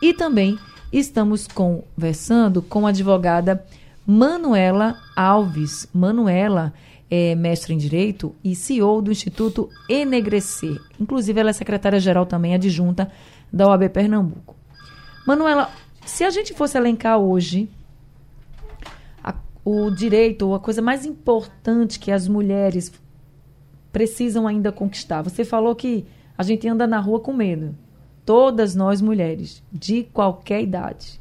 E 0.00 0.14
também 0.14 0.58
estamos 0.92 1.46
conversando 1.46 2.62
com 2.62 2.86
a 2.86 2.90
advogada 2.90 3.64
Manuela 4.06 4.96
Alves. 5.16 5.88
Manuela 5.92 6.72
é 7.10 7.34
mestre 7.34 7.74
em 7.74 7.78
Direito 7.78 8.34
e 8.44 8.54
CEO 8.54 9.02
do 9.02 9.10
Instituto 9.10 9.68
Enegrecer. 9.88 10.80
Inclusive, 10.98 11.40
ela 11.40 11.50
é 11.50 11.52
secretária-geral 11.52 12.26
também, 12.26 12.54
adjunta 12.54 13.10
da 13.52 13.68
OAB 13.68 13.88
Pernambuco. 13.88 14.56
Manuela, 15.26 15.70
se 16.04 16.24
a 16.24 16.30
gente 16.30 16.54
fosse 16.54 16.76
elencar 16.76 17.18
hoje 17.18 17.68
a, 19.22 19.34
o 19.64 19.90
direito, 19.90 20.46
ou 20.46 20.54
a 20.54 20.60
coisa 20.60 20.80
mais 20.80 21.04
importante 21.04 21.98
que 21.98 22.10
as 22.10 22.26
mulheres 22.26 22.92
precisam 23.92 24.46
ainda 24.46 24.72
conquistar, 24.72 25.22
você 25.22 25.44
falou 25.44 25.74
que 25.74 26.06
a 26.36 26.42
gente 26.42 26.66
anda 26.68 26.86
na 26.86 26.98
rua 26.98 27.20
com 27.20 27.32
medo. 27.32 27.76
Todas 28.24 28.74
nós 28.74 29.00
mulheres, 29.00 29.62
de 29.72 30.04
qualquer 30.04 30.62
idade 30.62 31.20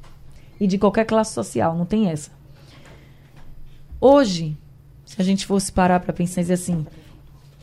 e 0.59 0.67
de 0.67 0.77
qualquer 0.77 1.05
classe 1.05 1.33
social, 1.33 1.77
não 1.77 1.85
tem 1.85 2.09
essa. 2.09 2.31
Hoje, 3.99 4.57
se 5.05 5.21
a 5.21 5.25
gente 5.25 5.45
fosse 5.45 5.71
parar 5.71 5.99
para 5.99 6.13
pensar 6.13 6.41
e 6.41 6.43
dizer 6.43 6.53
assim, 6.53 6.85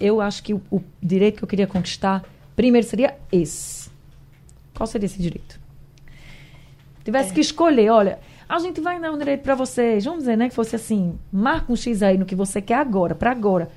eu 0.01 0.21
acho 0.21 0.43
que 0.43 0.53
o, 0.53 0.61
o, 0.71 0.83
direito 1.03 1.39
que 1.39 1.45
eu 1.45 1.49
queria 1.49 1.67
conquistar, 1.67 2.25
primeiro 2.55 2.87
seria 2.87 3.17
esse. 3.33 3.76
Qual 4.77 4.87
seria 4.87 5.07
esse 5.07 5.21
direito? 5.21 5.59
Tivesse 7.03 7.31
é. 7.31 7.35
que 7.35 7.41
escolher, 7.41 7.91
olha, 7.91 8.19
a 8.49 8.59
gente 8.59 8.81
vai 8.81 9.01
dar 9.01 9.11
um 9.11 9.19
direito 9.19 9.43
para 9.43 9.55
vocês. 9.55 10.05
Vamos 10.05 10.21
dizer, 10.21 10.37
né, 10.37 10.49
que 10.49 10.55
fosse 10.55 10.77
assim, 10.77 11.19
marca 11.33 11.73
um 11.73 11.77
X 11.77 12.03
aí 12.03 12.19
no 12.19 12.27
que 12.27 12.35
você 12.35 12.61
quer 12.61 12.77
agora, 12.79 13.15
para 13.15 13.31
agora, 13.31 13.71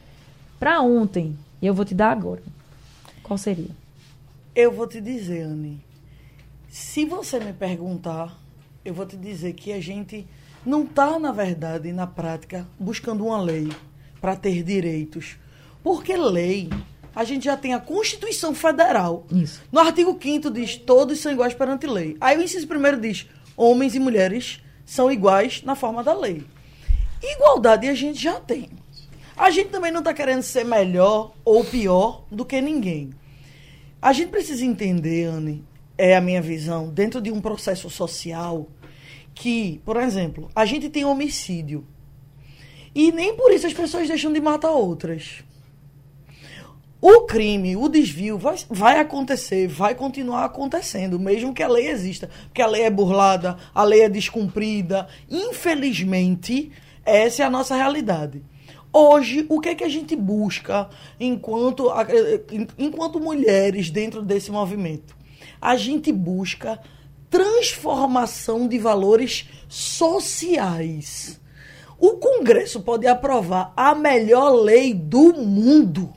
para 0.59 0.81
ontem, 0.81 1.37
e 1.61 1.65
eu 1.65 1.73
vou 1.73 1.85
te 1.85 1.95
dar 1.95 2.11
agora. 2.11 2.43
Qual 3.23 3.37
seria? 3.37 3.69
Eu 4.53 4.71
vou 4.71 4.87
te 4.87 4.99
dizer, 4.99 5.43
Anne. 5.43 5.81
Se 6.67 7.05
você 7.05 7.39
me 7.39 7.53
perguntar, 7.53 8.37
eu 8.83 8.93
vou 8.93 9.05
te 9.05 9.15
dizer 9.15 9.53
que 9.53 9.71
a 9.71 9.79
gente 9.79 10.27
não 10.65 10.83
está, 10.83 11.17
na 11.17 11.31
verdade, 11.31 11.91
na 11.93 12.05
prática, 12.05 12.67
buscando 12.77 13.25
uma 13.25 13.41
lei 13.41 13.69
para 14.19 14.35
ter 14.35 14.63
direitos. 14.63 15.37
Porque 15.81 16.15
lei, 16.17 16.69
a 17.15 17.23
gente 17.23 17.45
já 17.45 17.57
tem 17.57 17.73
a 17.73 17.79
Constituição 17.79 18.53
Federal. 18.53 19.25
Isso. 19.31 19.61
No 19.71 19.79
artigo 19.79 20.17
5 20.21 20.49
diz: 20.51 20.77
todos 20.77 21.19
são 21.19 21.31
iguais 21.31 21.53
perante 21.53 21.87
lei. 21.87 22.17
Aí 22.19 22.37
o 22.37 22.41
inciso 22.41 22.67
primeiro 22.67 22.99
diz: 22.99 23.27
homens 23.55 23.95
e 23.95 23.99
mulheres 23.99 24.61
são 24.85 25.11
iguais 25.11 25.61
na 25.63 25.75
forma 25.75 26.03
da 26.03 26.13
lei. 26.13 26.43
Igualdade 27.21 27.87
a 27.87 27.93
gente 27.93 28.21
já 28.21 28.39
tem. 28.39 28.69
A 29.35 29.49
gente 29.49 29.69
também 29.69 29.91
não 29.91 29.99
está 29.99 30.13
querendo 30.13 30.41
ser 30.41 30.65
melhor 30.65 31.33
ou 31.45 31.63
pior 31.63 32.23
do 32.31 32.43
que 32.43 32.59
ninguém. 32.59 33.11
A 34.01 34.13
gente 34.13 34.29
precisa 34.29 34.65
entender, 34.65 35.25
Anne, 35.25 35.63
é 35.97 36.15
a 36.15 36.21
minha 36.21 36.41
visão, 36.41 36.89
dentro 36.89 37.21
de 37.21 37.31
um 37.31 37.41
processo 37.41 37.89
social 37.89 38.67
que, 39.33 39.81
por 39.85 39.97
exemplo, 39.97 40.49
a 40.55 40.65
gente 40.65 40.89
tem 40.89 41.05
homicídio. 41.05 41.85
E 42.93 43.11
nem 43.11 43.35
por 43.35 43.51
isso 43.51 43.67
as 43.67 43.73
pessoas 43.73 44.07
deixam 44.07 44.33
de 44.33 44.41
matar 44.41 44.71
outras. 44.71 45.43
O 47.01 47.21
crime, 47.21 47.77
o 47.77 47.87
desvio 47.87 48.37
vai, 48.37 48.57
vai 48.69 48.99
acontecer, 48.99 49.67
vai 49.67 49.95
continuar 49.95 50.43
acontecendo, 50.43 51.17
mesmo 51.17 51.53
que 51.53 51.63
a 51.63 51.67
lei 51.67 51.87
exista. 51.87 52.29
Porque 52.45 52.61
a 52.61 52.67
lei 52.67 52.83
é 52.83 52.89
burlada, 52.89 53.57
a 53.73 53.83
lei 53.83 54.01
é 54.01 54.09
descumprida. 54.09 55.07
Infelizmente, 55.29 56.71
essa 57.05 57.43
é 57.43 57.45
a 57.45 57.49
nossa 57.49 57.75
realidade. 57.75 58.43
Hoje, 58.91 59.45
o 59.47 59.61
que 59.61 59.69
é 59.69 59.75
que 59.75 59.83
a 59.83 59.89
gente 59.89 60.13
busca 60.13 60.89
enquanto, 61.19 61.89
enquanto 62.77 63.19
mulheres 63.19 63.89
dentro 63.89 64.21
desse 64.21 64.51
movimento? 64.51 65.15
A 65.61 65.77
gente 65.77 66.11
busca 66.11 66.81
transformação 67.29 68.67
de 68.67 68.77
valores 68.77 69.47
sociais. 69.69 71.39
O 71.97 72.17
Congresso 72.17 72.81
pode 72.81 73.07
aprovar 73.07 73.71
a 73.77 73.95
melhor 73.95 74.49
lei 74.49 74.93
do 74.93 75.33
mundo. 75.33 76.13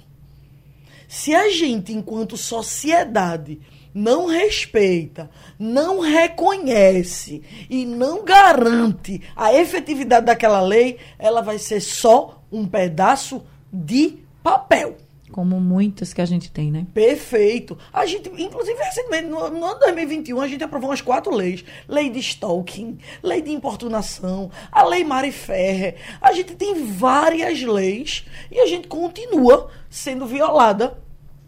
Se 1.13 1.35
a 1.35 1.51
gente, 1.51 1.93
enquanto 1.93 2.39
sociedade, 2.39 3.61
não 3.93 4.25
respeita, 4.25 5.29
não 5.59 6.01
reconhece 6.01 7.43
e 7.69 7.85
não 7.85 8.25
garante 8.25 9.21
a 9.37 9.53
efetividade 9.53 10.25
daquela 10.25 10.63
lei, 10.63 10.99
ela 11.19 11.43
vai 11.43 11.59
ser 11.59 11.83
só 11.83 12.43
um 12.51 12.67
pedaço 12.67 13.45
de 13.71 14.21
papel. 14.43 14.97
Como 15.31 15.61
muitas 15.61 16.15
que 16.15 16.23
a 16.23 16.25
gente 16.25 16.51
tem, 16.51 16.71
né? 16.71 16.87
Perfeito. 16.95 17.77
A 17.93 18.07
gente, 18.07 18.31
inclusive, 18.31 18.79
recentemente, 18.83 19.29
no, 19.29 19.51
no 19.51 19.65
ano 19.67 19.81
2021, 19.81 20.41
a 20.41 20.49
gente 20.49 20.65
aprovou 20.65 20.89
umas 20.89 21.03
quatro 21.03 21.35
leis. 21.35 21.63
Lei 21.87 22.09
de 22.09 22.21
stalking, 22.21 22.99
lei 23.23 23.43
de 23.43 23.51
importunação, 23.51 24.51
a 24.71 24.83
lei 24.83 25.05
Mari 25.05 25.33
Ferrer. 25.33 25.97
A 26.23 26.33
gente 26.33 26.55
tem 26.55 26.87
várias 26.87 27.63
leis 27.63 28.25
e 28.51 28.59
a 28.61 28.67
gente 28.67 28.89
continua 28.89 29.71
sendo 29.91 30.27
violada 30.27 31.02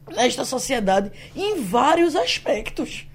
nesta 0.08 0.44
sociedade 0.44 1.10
em 1.34 1.60
vários 1.60 2.16
aspectos. 2.16 3.06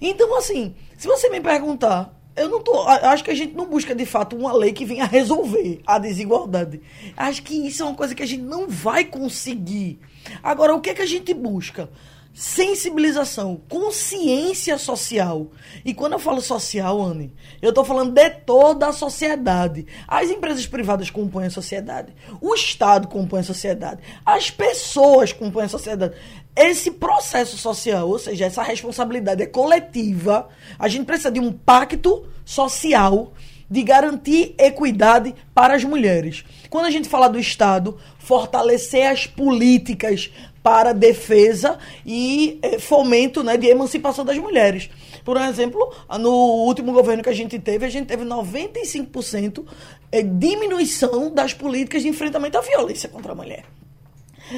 Então, 0.00 0.36
assim, 0.36 0.74
se 0.96 1.06
você 1.06 1.28
me 1.28 1.40
perguntar 1.40 2.18
eu 2.38 2.48
não 2.48 2.62
tô. 2.62 2.80
Acho 2.82 3.24
que 3.24 3.30
a 3.30 3.34
gente 3.34 3.54
não 3.54 3.66
busca 3.66 3.94
de 3.94 4.06
fato 4.06 4.36
uma 4.36 4.52
lei 4.52 4.72
que 4.72 4.84
venha 4.84 5.04
resolver 5.04 5.80
a 5.84 5.98
desigualdade. 5.98 6.80
Acho 7.16 7.42
que 7.42 7.66
isso 7.66 7.82
é 7.82 7.86
uma 7.86 7.94
coisa 7.94 8.14
que 8.14 8.22
a 8.22 8.26
gente 8.26 8.42
não 8.42 8.68
vai 8.68 9.04
conseguir. 9.04 9.98
Agora, 10.42 10.74
o 10.74 10.80
que 10.80 10.90
é 10.90 10.94
que 10.94 11.02
a 11.02 11.06
gente 11.06 11.34
busca? 11.34 11.90
Sensibilização, 12.38 13.60
consciência 13.68 14.78
social. 14.78 15.48
E 15.84 15.92
quando 15.92 16.12
eu 16.12 16.20
falo 16.20 16.40
social, 16.40 17.02
Anne, 17.02 17.34
eu 17.60 17.70
estou 17.70 17.84
falando 17.84 18.12
de 18.12 18.30
toda 18.30 18.86
a 18.86 18.92
sociedade. 18.92 19.84
As 20.06 20.30
empresas 20.30 20.64
privadas 20.64 21.10
compõem 21.10 21.46
a 21.46 21.50
sociedade. 21.50 22.14
O 22.40 22.54
Estado 22.54 23.08
compõe 23.08 23.40
a 23.40 23.42
sociedade. 23.42 24.00
As 24.24 24.52
pessoas 24.52 25.32
compõem 25.32 25.64
a 25.64 25.68
sociedade 25.68 26.14
esse 26.54 26.92
processo 26.92 27.56
social, 27.56 28.08
ou 28.08 28.18
seja, 28.18 28.46
essa 28.46 28.62
responsabilidade 28.62 29.42
é 29.42 29.46
coletiva, 29.46 30.48
a 30.76 30.88
gente 30.88 31.06
precisa 31.06 31.30
de 31.30 31.38
um 31.38 31.52
pacto 31.52 32.26
social 32.44 33.32
de 33.70 33.82
garantir 33.82 34.54
equidade 34.58 35.34
para 35.54 35.74
as 35.74 35.84
mulheres. 35.84 36.44
Quando 36.70 36.86
a 36.86 36.90
gente 36.90 37.08
fala 37.08 37.28
do 37.28 37.38
Estado, 37.38 37.98
fortalecer 38.18 39.06
as 39.06 39.26
políticas 39.26 40.30
para 40.68 40.92
defesa 40.92 41.78
e 42.04 42.58
eh, 42.60 42.78
fomento 42.78 43.42
né, 43.42 43.56
de 43.56 43.66
emancipação 43.68 44.22
das 44.22 44.36
mulheres. 44.36 44.90
Por 45.24 45.38
exemplo, 45.38 45.94
no 46.20 46.30
último 46.30 46.92
governo 46.92 47.22
que 47.22 47.30
a 47.30 47.34
gente 47.34 47.58
teve, 47.58 47.86
a 47.86 47.88
gente 47.88 48.04
teve 48.04 48.22
95% 48.22 49.64
eh, 50.12 50.22
diminuição 50.22 51.32
das 51.32 51.54
políticas 51.54 52.02
de 52.02 52.08
enfrentamento 52.08 52.58
à 52.58 52.60
violência 52.60 53.08
contra 53.08 53.32
a 53.32 53.34
mulher. 53.34 53.64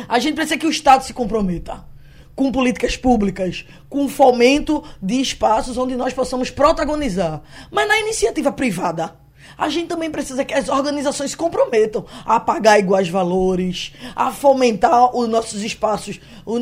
A 0.09 0.19
gente 0.19 0.35
precisa 0.35 0.59
que 0.59 0.67
o 0.67 0.71
Estado 0.71 1.05
se 1.05 1.15
comprometa 1.15 1.85
com 2.35 2.51
políticas 2.51 2.97
públicas, 2.97 3.65
com 3.89 4.09
fomento 4.09 4.83
de 5.01 5.21
espaços 5.21 5.79
onde 5.79 5.95
nós 5.95 6.13
possamos 6.13 6.51
protagonizar. 6.51 7.41
Mas 7.71 7.87
na 7.87 8.01
iniciativa 8.01 8.51
privada, 8.51 9.15
a 9.57 9.69
gente 9.69 9.89
também 9.89 10.11
precisa 10.11 10.45
que 10.45 10.55
as 10.55 10.69
organizações 10.69 11.33
se 11.33 11.37
comprometam 11.37 12.05
a 12.25 12.41
pagar 12.41 12.79
iguais 12.79 13.09
valores, 13.09 13.93
a 14.17 14.33
fomentar 14.33 15.15
os 15.17 15.29
nossos 15.29 15.63
espaços, 15.63 16.21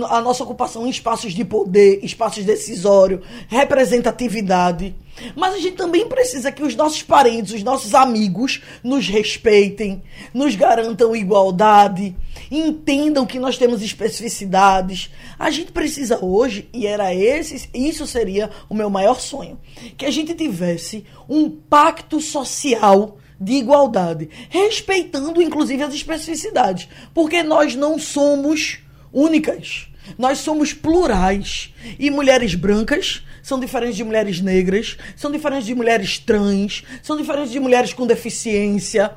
a 0.08 0.20
nossa 0.20 0.42
ocupação 0.42 0.86
em 0.86 0.90
espaços 0.90 1.32
de 1.32 1.44
poder, 1.44 2.00
espaços 2.02 2.44
decisórios, 2.44 3.20
representatividade. 3.48 4.94
Mas 5.34 5.54
a 5.54 5.58
gente 5.58 5.76
também 5.76 6.08
precisa 6.08 6.52
que 6.52 6.62
os 6.62 6.74
nossos 6.74 7.02
parentes, 7.02 7.52
os 7.52 7.62
nossos 7.62 7.94
amigos 7.94 8.62
nos 8.82 9.08
respeitem, 9.08 10.02
nos 10.32 10.54
garantam 10.54 11.14
igualdade, 11.14 12.16
entendam 12.50 13.26
que 13.26 13.38
nós 13.38 13.58
temos 13.58 13.82
especificidades. 13.82 15.10
A 15.38 15.50
gente 15.50 15.72
precisa 15.72 16.24
hoje, 16.24 16.68
e 16.72 16.86
era 16.86 17.14
esse, 17.14 17.68
isso 17.74 18.06
seria 18.06 18.50
o 18.68 18.74
meu 18.74 18.88
maior 18.90 19.20
sonho, 19.20 19.58
que 19.96 20.06
a 20.06 20.10
gente 20.10 20.34
tivesse 20.34 21.04
um 21.28 21.50
pacto 21.50 22.20
social 22.20 23.18
de 23.40 23.52
igualdade, 23.52 24.28
respeitando 24.48 25.40
inclusive 25.40 25.82
as 25.82 25.94
especificidades, 25.94 26.88
porque 27.14 27.42
nós 27.42 27.74
não 27.74 27.98
somos 27.98 28.80
únicas. 29.12 29.88
Nós 30.16 30.38
somos 30.38 30.72
plurais. 30.72 31.72
E 31.98 32.10
mulheres 32.10 32.54
brancas 32.54 33.22
são 33.42 33.58
diferentes 33.58 33.96
de 33.96 34.04
mulheres 34.04 34.40
negras, 34.40 34.98
são 35.16 35.30
diferentes 35.30 35.64
de 35.64 35.74
mulheres 35.74 36.18
trans, 36.18 36.84
são 37.02 37.16
diferentes 37.16 37.50
de 37.50 37.58
mulheres 37.58 37.94
com 37.94 38.06
deficiência. 38.06 39.12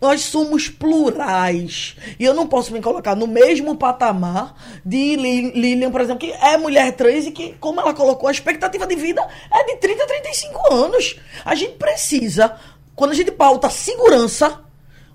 Nós 0.00 0.22
somos 0.22 0.68
plurais. 0.68 1.96
E 2.18 2.24
eu 2.24 2.34
não 2.34 2.46
posso 2.46 2.72
me 2.72 2.80
colocar 2.80 3.14
no 3.14 3.26
mesmo 3.26 3.76
patamar 3.76 4.54
de 4.84 5.14
Lilian, 5.14 5.90
por 5.90 6.00
exemplo, 6.00 6.18
que 6.18 6.32
é 6.32 6.56
mulher 6.56 6.92
trans 6.92 7.26
e 7.26 7.30
que, 7.30 7.54
como 7.60 7.80
ela 7.80 7.94
colocou, 7.94 8.28
a 8.28 8.32
expectativa 8.32 8.86
de 8.86 8.96
vida 8.96 9.24
é 9.52 9.64
de 9.64 9.76
30 9.76 10.02
a 10.02 10.06
35 10.06 10.74
anos. 10.74 11.16
A 11.44 11.54
gente 11.54 11.74
precisa, 11.74 12.56
quando 12.94 13.12
a 13.12 13.14
gente 13.14 13.30
pauta 13.30 13.70
segurança, 13.70 14.60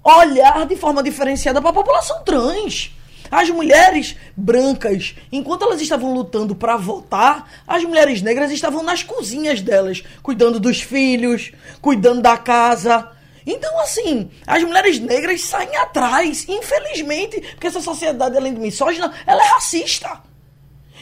olhar 0.03 0.65
de 0.65 0.75
forma 0.75 1.03
diferenciada 1.03 1.61
para 1.61 1.71
a 1.71 1.73
população 1.73 2.23
trans. 2.23 2.91
As 3.31 3.49
mulheres 3.49 4.17
brancas, 4.35 5.15
enquanto 5.31 5.63
elas 5.63 5.81
estavam 5.81 6.13
lutando 6.13 6.53
para 6.53 6.75
votar, 6.75 7.49
as 7.65 7.81
mulheres 7.85 8.21
negras 8.21 8.51
estavam 8.51 8.83
nas 8.83 9.03
cozinhas 9.03 9.61
delas, 9.61 10.03
cuidando 10.21 10.59
dos 10.59 10.81
filhos, 10.81 11.53
cuidando 11.81 12.21
da 12.21 12.37
casa. 12.37 13.09
Então, 13.47 13.79
assim, 13.79 14.29
as 14.45 14.61
mulheres 14.63 14.99
negras 14.99 15.41
saem 15.41 15.75
atrás, 15.77 16.45
infelizmente, 16.49 17.39
porque 17.51 17.67
essa 17.67 17.81
sociedade, 17.81 18.35
além 18.35 18.53
de 18.53 18.59
misógina, 18.59 19.13
ela 19.25 19.41
é 19.41 19.47
racista. 19.47 20.21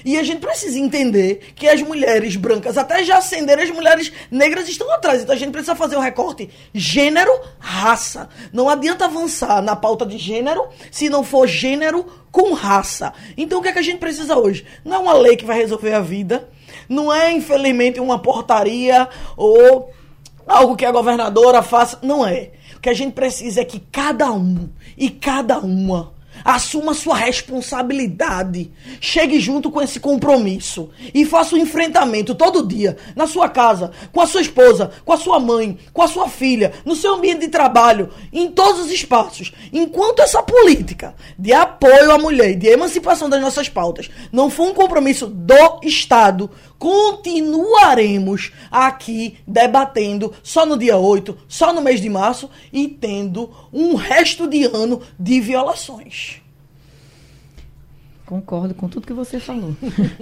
E 0.04 0.18
a 0.18 0.24
gente 0.24 0.40
precisa 0.40 0.80
entender 0.80 1.54
que 1.56 1.68
as 1.68 1.82
mulheres 1.82 2.36
brancas, 2.36 2.78
até 2.78 3.04
já 3.04 3.18
acenderam, 3.18 3.64
as 3.64 3.72
mulheres 3.72 4.12
negras 4.32 4.68
estão 4.68 4.92
atrás. 4.92 5.22
Então 5.22 5.36
a 5.36 5.38
gente 5.38 5.52
precisa 5.52 5.76
fazer 5.76 5.98
um 5.98 6.02
recorte 6.02 6.50
gênero, 6.74 7.32
raça. 7.60 8.30
Não 8.52 8.70
adianta 8.70 9.06
avançar 9.06 9.62
na 9.62 9.76
pauta 9.76 10.06
de 10.06 10.18
gênero 10.18 10.68
se 10.92 11.10
não 11.10 11.24
for 11.24 11.48
gênero 11.48 12.06
com 12.32 12.54
raça. 12.54 13.14
Então 13.38 13.60
o 13.60 13.62
que 13.62 13.70
é 13.70 13.74
que 13.74 13.80
a 13.80 13.84
gente 13.84 14.00
precisa 14.00 14.38
hoje? 14.38 14.66
Não 14.84 14.96
é 14.96 15.00
uma 15.00 15.14
lei 15.14 15.36
que 15.36 15.46
vai 15.46 15.58
resolver 15.58 15.94
a 15.94 16.02
vida. 16.02 16.48
Não 16.88 17.14
é, 17.14 17.32
infelizmente, 17.32 18.00
uma 18.00 18.20
portaria 18.20 19.08
ou 19.38 19.92
algo 20.48 20.76
que 20.76 20.86
a 20.86 20.92
governadora 20.92 21.62
faça. 21.62 22.00
Não 22.02 22.26
é. 22.26 22.52
O 22.76 22.80
que 22.80 22.90
a 22.90 22.94
gente 22.94 23.14
precisa 23.14 23.62
é 23.62 23.66
que 23.66 23.80
cada 23.92 24.32
um 24.32 24.70
e 24.98 25.10
cada 25.10 25.60
uma 25.60 26.14
Assuma 26.44 26.94
sua 26.94 27.16
responsabilidade. 27.16 28.72
Chegue 29.00 29.40
junto 29.40 29.72
com 29.72 29.82
esse 29.82 30.00
compromisso. 30.00 30.90
E 31.14 31.26
faça 31.26 31.56
o 31.56 31.58
um 31.58 31.62
enfrentamento 31.62 32.36
todo 32.36 32.68
dia, 32.68 32.98
na 33.16 33.28
sua 33.28 33.50
casa, 33.50 33.92
com 34.12 34.22
a 34.22 34.28
sua 34.28 34.42
esposa, 34.42 34.92
com 35.06 35.14
a 35.14 35.18
sua 35.18 35.40
mãe, 35.40 35.78
com 35.94 36.02
a 36.02 36.08
sua 36.08 36.28
filha, 36.28 36.74
no 36.86 36.96
seu 36.96 37.16
ambiente 37.16 37.42
de 37.42 37.48
trabalho, 37.48 38.10
em 38.32 38.50
todos 38.52 38.86
os 38.86 38.92
espaços. 38.92 39.52
Enquanto 39.72 40.22
essa 40.22 40.42
política 40.44 41.16
de 41.38 41.54
apoio 41.54 42.12
à 42.12 42.18
mulher 42.18 42.52
e 42.52 42.56
de 42.56 42.68
emancipação 42.68 43.30
das 43.30 43.42
nossas 43.42 43.70
pautas 43.70 44.10
não 44.32 44.50
for 44.50 44.68
um 44.68 44.74
compromisso 44.74 45.28
do 45.28 45.80
Estado, 45.84 46.50
continuaremos 46.80 48.52
aqui 48.72 49.38
debatendo 49.46 50.34
só 50.42 50.66
no 50.66 50.78
dia 50.78 50.98
8, 50.98 51.38
só 51.48 51.74
no 51.74 51.82
mês 51.82 52.02
de 52.02 52.10
março 52.10 52.50
e 52.72 52.88
tendo 52.88 53.52
um 53.72 53.96
resto 53.96 54.48
de 54.48 54.64
ano 54.64 55.02
de 55.20 55.42
violações. 55.42 56.42
Concordo 58.26 58.74
com 58.74 58.88
tudo 58.88 59.08
que 59.08 59.14
você 59.14 59.40
falou. 59.40 59.76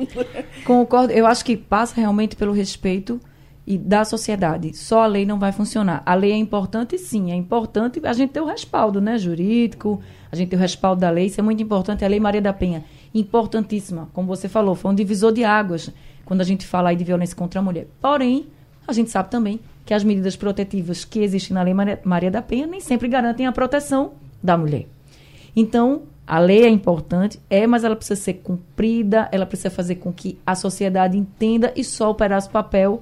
Concordo. 0.66 1.14
Eu 1.14 1.28
acho 1.28 1.44
que 1.44 1.56
passa 1.58 1.96
realmente 1.96 2.36
pelo 2.36 2.54
respeito 2.54 3.20
e 3.68 3.78
da 3.78 4.06
sociedade. 4.06 4.76
Só 4.76 5.04
a 5.04 5.08
lei 5.08 5.26
não 5.26 5.38
vai 5.38 5.52
funcionar. 5.52 6.02
A 6.06 6.16
lei 6.16 6.32
é 6.32 6.38
importante, 6.38 6.98
sim. 6.98 7.34
É 7.34 7.36
importante 7.36 8.00
a 8.02 8.14
gente 8.14 8.32
ter 8.32 8.40
o 8.40 8.46
respaldo, 8.46 9.02
né, 9.02 9.18
jurídico. 9.18 10.02
A 10.32 10.38
gente 10.38 10.50
ter 10.50 10.56
o 10.56 10.60
respaldo 10.60 11.02
da 11.02 11.10
lei. 11.10 11.26
Isso 11.26 11.42
é 11.42 11.44
muito 11.44 11.62
importante. 11.62 12.06
A 12.06 12.08
lei 12.08 12.18
Maria 12.18 12.42
da 12.42 12.54
Penha, 12.54 12.86
importantíssima. 13.14 14.10
Como 14.14 14.26
você 14.26 14.48
falou, 14.48 14.74
foi 14.74 14.90
um 14.90 14.96
divisor 14.96 15.34
de 15.34 15.44
águas 15.44 15.92
quando 16.28 16.42
a 16.42 16.44
gente 16.44 16.68
fala 16.68 16.90
aí 16.90 16.96
de 16.98 17.06
violência 17.06 17.34
contra 17.38 17.62
a 17.62 17.64
mulher. 17.64 17.88
Porém, 18.02 18.48
a 18.86 18.92
gente 18.92 19.10
sabe 19.10 19.32
também 19.32 19.62
que 19.86 19.94
as 19.94 20.04
medidas 20.04 20.36
protetivas 20.36 21.06
que 21.06 21.20
existem 21.20 21.56
na 21.56 21.64
Lei 21.64 21.74
Maria 22.04 22.30
da 22.30 22.42
Penha 22.42 22.68
nem 22.68 22.82
sempre 22.82 23.08
garantem 23.08 23.48
a 23.48 23.52
proteção 23.54 24.12
da 24.44 24.58
mulher. 24.58 24.88
Então, 25.56 26.02
a 26.28 26.38
lei 26.38 26.66
é 26.66 26.70
importante, 26.70 27.40
é, 27.50 27.66
mas 27.66 27.86
ela 27.86 27.96
precisa 27.96 28.20
ser 28.20 28.34
cumprida, 28.34 29.30
ela 29.32 29.46
precisa 29.46 29.70
fazer 29.70 29.96
com 29.96 30.12
que 30.12 30.38
a 30.46 30.54
sociedade 30.54 31.18
entenda 31.18 31.72
e 31.78 31.84
só 31.84 32.12
operar 32.12 32.40
esse 32.40 32.50
papel 32.50 33.02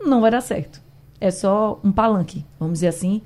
não 0.00 0.22
vai 0.22 0.30
dar 0.30 0.40
certo. 0.40 0.80
É 1.20 1.30
só 1.30 1.78
um 1.84 1.92
palanque, 1.92 2.46
vamos 2.58 2.76
dizer 2.76 2.88
assim, 2.88 3.20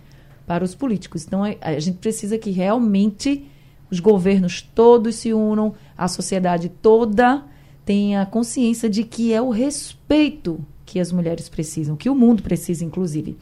para 0.48 0.64
os 0.64 0.74
políticos. 0.74 1.24
Então, 1.24 1.46
é, 1.46 1.56
a 1.60 1.78
gente 1.78 1.98
precisa 1.98 2.36
que 2.36 2.50
realmente 2.50 3.48
os 3.88 4.00
governos 4.00 4.62
todos 4.62 5.14
se 5.14 5.32
unam, 5.32 5.74
a 5.96 6.08
sociedade 6.08 6.68
toda 6.68 7.44
tenha 7.84 8.24
consciência 8.26 8.88
de 8.88 9.04
que 9.04 9.32
é 9.32 9.40
o 9.40 9.50
respeito 9.50 10.60
que 10.84 11.00
as 11.00 11.10
mulheres 11.10 11.48
precisam, 11.48 11.96
que 11.96 12.10
o 12.10 12.14
mundo 12.14 12.42
precisa, 12.42 12.84
inclusive. 12.84 13.36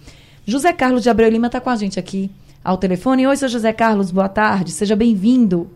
José 0.46 0.72
Carlos 0.72 1.02
de 1.02 1.10
Abreu 1.10 1.28
Lima 1.28 1.48
está 1.48 1.60
com 1.60 1.70
a 1.70 1.76
gente 1.76 1.98
aqui 1.98 2.30
ao 2.64 2.78
telefone. 2.78 3.26
Oi, 3.26 3.36
seu 3.36 3.48
José 3.48 3.72
Carlos, 3.72 4.10
boa 4.10 4.28
tarde, 4.28 4.70
seja 4.70 4.96
bem-vindo. 4.96 5.70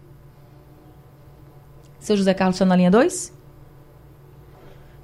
Seu 1.98 2.16
José 2.16 2.34
Carlos 2.34 2.56
está 2.56 2.64
na 2.64 2.76
linha 2.76 2.90
2? 2.90 3.34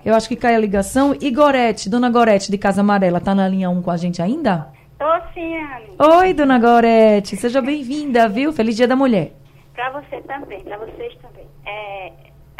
Eu 0.05 0.15
acho 0.15 0.29
que 0.29 0.37
cai 0.37 0.55
a 0.55 0.59
ligação. 0.59 1.15
E 1.21 1.31
Gorete, 1.31 1.89
dona 1.89 2.11
Gorete 2.11 2.51
de 2.51 2.59
Casa 2.59 2.81
Amarela, 2.81 3.19
está 3.19 3.35
na 3.35 3.49
linha 3.49 3.69
1 3.71 3.79
um 3.79 3.83
com 3.83 3.91
a 3.91 3.97
gente 3.97 4.23
ainda? 4.23 4.69
Tô 4.99 5.07
sim, 5.35 5.57
Anne. 5.57 5.97
Oi, 5.99 6.35
dona 6.35 6.59
Gorete, 6.59 7.37
seja 7.37 7.61
bem-vinda, 7.61 8.29
viu? 8.29 8.53
Feliz 8.53 8.77
Dia 8.77 8.87
da 8.87 8.97
Mulher. 8.97 9.33
Para 9.75 9.91
você 9.93 10.21
também, 10.23 10.63
para 10.63 10.79
vocês 10.79 11.15
também. 11.23 11.47
É, 11.67 12.00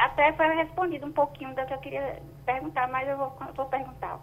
até 0.01 0.33
foi 0.33 0.47
respondido 0.55 1.07
um 1.07 1.13
pouquinho 1.13 1.55
do 1.55 1.67
que 1.67 1.75
eu 1.75 1.79
queria 1.79 2.23
perguntar, 2.47 2.89
mas 2.89 3.09
eu 3.09 3.17
vou, 3.17 3.33
vou 3.55 3.67
perguntar. 3.67 4.19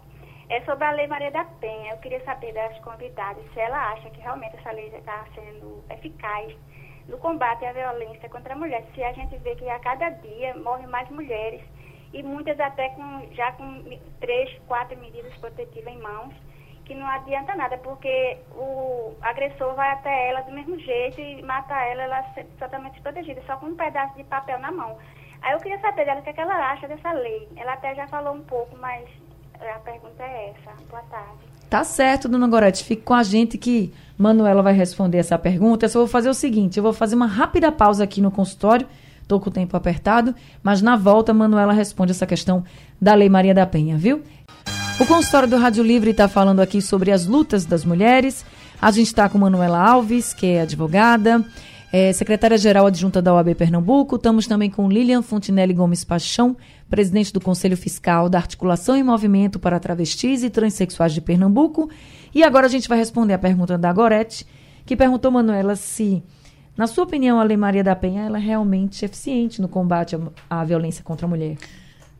É 0.48 0.60
sobre 0.62 0.84
a 0.84 0.90
Lei 0.90 1.06
Maria 1.06 1.30
da 1.30 1.44
Penha. 1.44 1.92
Eu 1.92 1.98
queria 1.98 2.24
saber 2.24 2.52
das 2.52 2.78
convidadas 2.80 3.44
se 3.52 3.60
ela 3.60 3.92
acha 3.92 4.10
que 4.10 4.20
realmente 4.20 4.56
essa 4.56 4.72
lei 4.72 4.88
está 4.88 5.24
sendo 5.34 5.84
eficaz 5.90 6.56
no 7.06 7.18
combate 7.18 7.64
à 7.64 7.72
violência 7.72 8.28
contra 8.28 8.54
a 8.54 8.56
mulher. 8.56 8.82
Se 8.94 9.02
a 9.04 9.12
gente 9.12 9.36
vê 9.38 9.54
que 9.56 9.68
a 9.68 9.78
cada 9.78 10.08
dia 10.08 10.56
morrem 10.56 10.86
mais 10.86 11.08
mulheres 11.10 11.62
e 12.12 12.22
muitas 12.22 12.58
até 12.58 12.88
com, 12.90 13.28
já 13.32 13.52
com 13.52 13.84
três, 14.20 14.58
quatro 14.66 14.98
medidas 14.98 15.34
protetivas 15.36 15.92
em 15.92 16.00
mãos, 16.00 16.34
que 16.86 16.94
não 16.94 17.06
adianta 17.06 17.54
nada, 17.54 17.76
porque 17.78 18.38
o 18.52 19.14
agressor 19.20 19.74
vai 19.74 19.90
até 19.90 20.30
ela 20.30 20.40
do 20.40 20.52
mesmo 20.52 20.78
jeito 20.78 21.20
e 21.20 21.42
mata 21.42 21.74
ela, 21.84 22.02
ela 22.02 22.22
totalmente 22.58 22.94
desprotegida, 22.94 23.42
só 23.42 23.58
com 23.58 23.66
um 23.66 23.76
pedaço 23.76 24.16
de 24.16 24.24
papel 24.24 24.58
na 24.58 24.72
mão. 24.72 24.98
Aí 25.42 25.52
eu 25.52 25.58
queria 25.58 25.78
saber 25.80 26.04
dela 26.04 26.20
o 26.20 26.22
que, 26.22 26.30
é 26.30 26.32
que 26.32 26.40
ela 26.40 26.72
acha 26.72 26.88
dessa 26.88 27.12
lei. 27.12 27.48
Ela 27.56 27.74
até 27.74 27.94
já 27.94 28.06
falou 28.08 28.34
um 28.34 28.42
pouco, 28.42 28.76
mas 28.80 29.08
a 29.60 29.78
pergunta 29.80 30.22
é 30.22 30.50
essa. 30.50 30.72
Boa 30.90 31.02
tarde. 31.10 31.48
Tá 31.68 31.84
certo, 31.84 32.28
dona 32.28 32.48
Gorete. 32.48 32.84
Fique 32.84 33.02
com 33.02 33.14
a 33.14 33.22
gente 33.22 33.58
que 33.58 33.92
Manuela 34.16 34.62
vai 34.62 34.72
responder 34.72 35.18
essa 35.18 35.38
pergunta. 35.38 35.84
Eu 35.84 35.90
só 35.90 35.98
vou 35.98 36.08
fazer 36.08 36.28
o 36.28 36.34
seguinte: 36.34 36.78
eu 36.78 36.82
vou 36.82 36.92
fazer 36.92 37.14
uma 37.14 37.26
rápida 37.26 37.70
pausa 37.70 38.04
aqui 38.04 38.20
no 38.20 38.30
consultório. 38.30 38.86
Estou 39.22 39.38
com 39.38 39.50
o 39.50 39.52
tempo 39.52 39.76
apertado, 39.76 40.34
mas 40.62 40.80
na 40.80 40.96
volta, 40.96 41.34
Manuela 41.34 41.74
responde 41.74 42.12
essa 42.12 42.26
questão 42.26 42.64
da 42.98 43.12
Lei 43.12 43.28
Maria 43.28 43.52
da 43.52 43.66
Penha, 43.66 43.98
viu? 43.98 44.22
O 44.98 45.04
consultório 45.06 45.46
do 45.46 45.58
Rádio 45.58 45.84
Livre 45.84 46.12
está 46.12 46.26
falando 46.26 46.60
aqui 46.60 46.80
sobre 46.80 47.12
as 47.12 47.26
lutas 47.26 47.66
das 47.66 47.84
mulheres. 47.84 48.44
A 48.80 48.90
gente 48.90 49.08
está 49.08 49.28
com 49.28 49.36
Manuela 49.36 49.78
Alves, 49.78 50.32
que 50.32 50.46
é 50.46 50.62
advogada 50.62 51.44
é, 51.92 52.12
secretária-geral 52.12 52.86
adjunta 52.86 53.22
da 53.22 53.32
OAB 53.32 53.54
Pernambuco. 53.54 54.16
Estamos 54.16 54.46
também 54.46 54.70
com 54.70 54.88
Lilian 54.88 55.22
Fontinelli 55.22 55.72
Gomes 55.72 56.04
Paixão, 56.04 56.56
presidente 56.88 57.32
do 57.32 57.40
Conselho 57.40 57.76
Fiscal 57.76 58.28
da 58.28 58.38
Articulação 58.38 58.96
e 58.96 59.02
Movimento 59.02 59.58
para 59.58 59.80
Travestis 59.80 60.42
e 60.42 60.50
Transsexuais 60.50 61.14
de 61.14 61.20
Pernambuco. 61.20 61.90
E 62.34 62.42
agora 62.42 62.66
a 62.66 62.68
gente 62.68 62.88
vai 62.88 62.98
responder 62.98 63.34
a 63.34 63.38
pergunta 63.38 63.78
da 63.78 63.92
Gorete, 63.92 64.46
que 64.84 64.96
perguntou, 64.96 65.30
Manuela, 65.30 65.76
se, 65.76 66.22
na 66.76 66.86
sua 66.86 67.04
opinião, 67.04 67.40
a 67.40 67.42
Lei 67.42 67.56
Maria 67.56 67.82
da 67.82 67.96
Penha 67.96 68.24
ela 68.24 68.38
é 68.38 68.40
realmente 68.40 69.04
eficiente 69.04 69.60
no 69.60 69.68
combate 69.68 70.14
à, 70.14 70.20
à 70.50 70.64
violência 70.64 71.02
contra 71.02 71.26
a 71.26 71.28
mulher. 71.28 71.56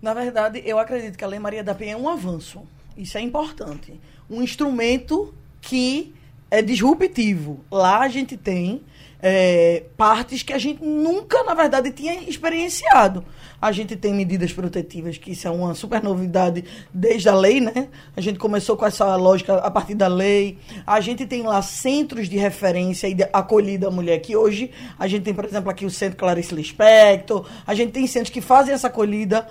Na 0.00 0.14
verdade, 0.14 0.62
eu 0.64 0.78
acredito 0.78 1.18
que 1.18 1.24
a 1.24 1.28
Lei 1.28 1.38
Maria 1.38 1.62
da 1.62 1.74
Penha 1.74 1.94
é 1.94 1.96
um 1.96 2.08
avanço. 2.08 2.62
Isso 2.96 3.18
é 3.18 3.20
importante. 3.20 4.00
Um 4.30 4.42
instrumento 4.42 5.34
que 5.60 6.14
é 6.50 6.62
disruptivo. 6.62 7.60
Lá 7.70 8.00
a 8.00 8.08
gente 8.08 8.36
tem 8.36 8.82
é, 9.20 9.84
partes 9.96 10.42
que 10.42 10.52
a 10.52 10.58
gente 10.58 10.84
nunca, 10.84 11.42
na 11.42 11.54
verdade, 11.54 11.90
tinha 11.90 12.22
experienciado. 12.22 13.24
A 13.60 13.72
gente 13.72 13.96
tem 13.96 14.14
medidas 14.14 14.52
protetivas, 14.52 15.18
que 15.18 15.32
isso 15.32 15.48
é 15.48 15.50
uma 15.50 15.74
super 15.74 16.00
novidade 16.00 16.64
desde 16.94 17.28
a 17.28 17.34
lei, 17.34 17.60
né? 17.60 17.88
A 18.16 18.20
gente 18.20 18.38
começou 18.38 18.76
com 18.76 18.86
essa 18.86 19.16
lógica 19.16 19.56
a 19.56 19.70
partir 19.70 19.96
da 19.96 20.06
lei. 20.06 20.58
A 20.86 21.00
gente 21.00 21.26
tem 21.26 21.42
lá 21.42 21.60
centros 21.60 22.28
de 22.28 22.36
referência 22.36 23.08
e 23.08 23.14
de 23.14 23.28
acolhida 23.32 23.88
à 23.88 23.90
mulher, 23.90 24.20
que 24.20 24.36
hoje 24.36 24.70
a 24.96 25.08
gente 25.08 25.24
tem, 25.24 25.34
por 25.34 25.44
exemplo, 25.44 25.70
aqui 25.70 25.84
o 25.84 25.90
Centro 25.90 26.16
Clarice 26.16 26.54
Lispector. 26.54 27.48
A 27.66 27.74
gente 27.74 27.90
tem 27.90 28.06
centros 28.06 28.30
que 28.30 28.40
fazem 28.40 28.72
essa 28.72 28.86
acolhida 28.86 29.48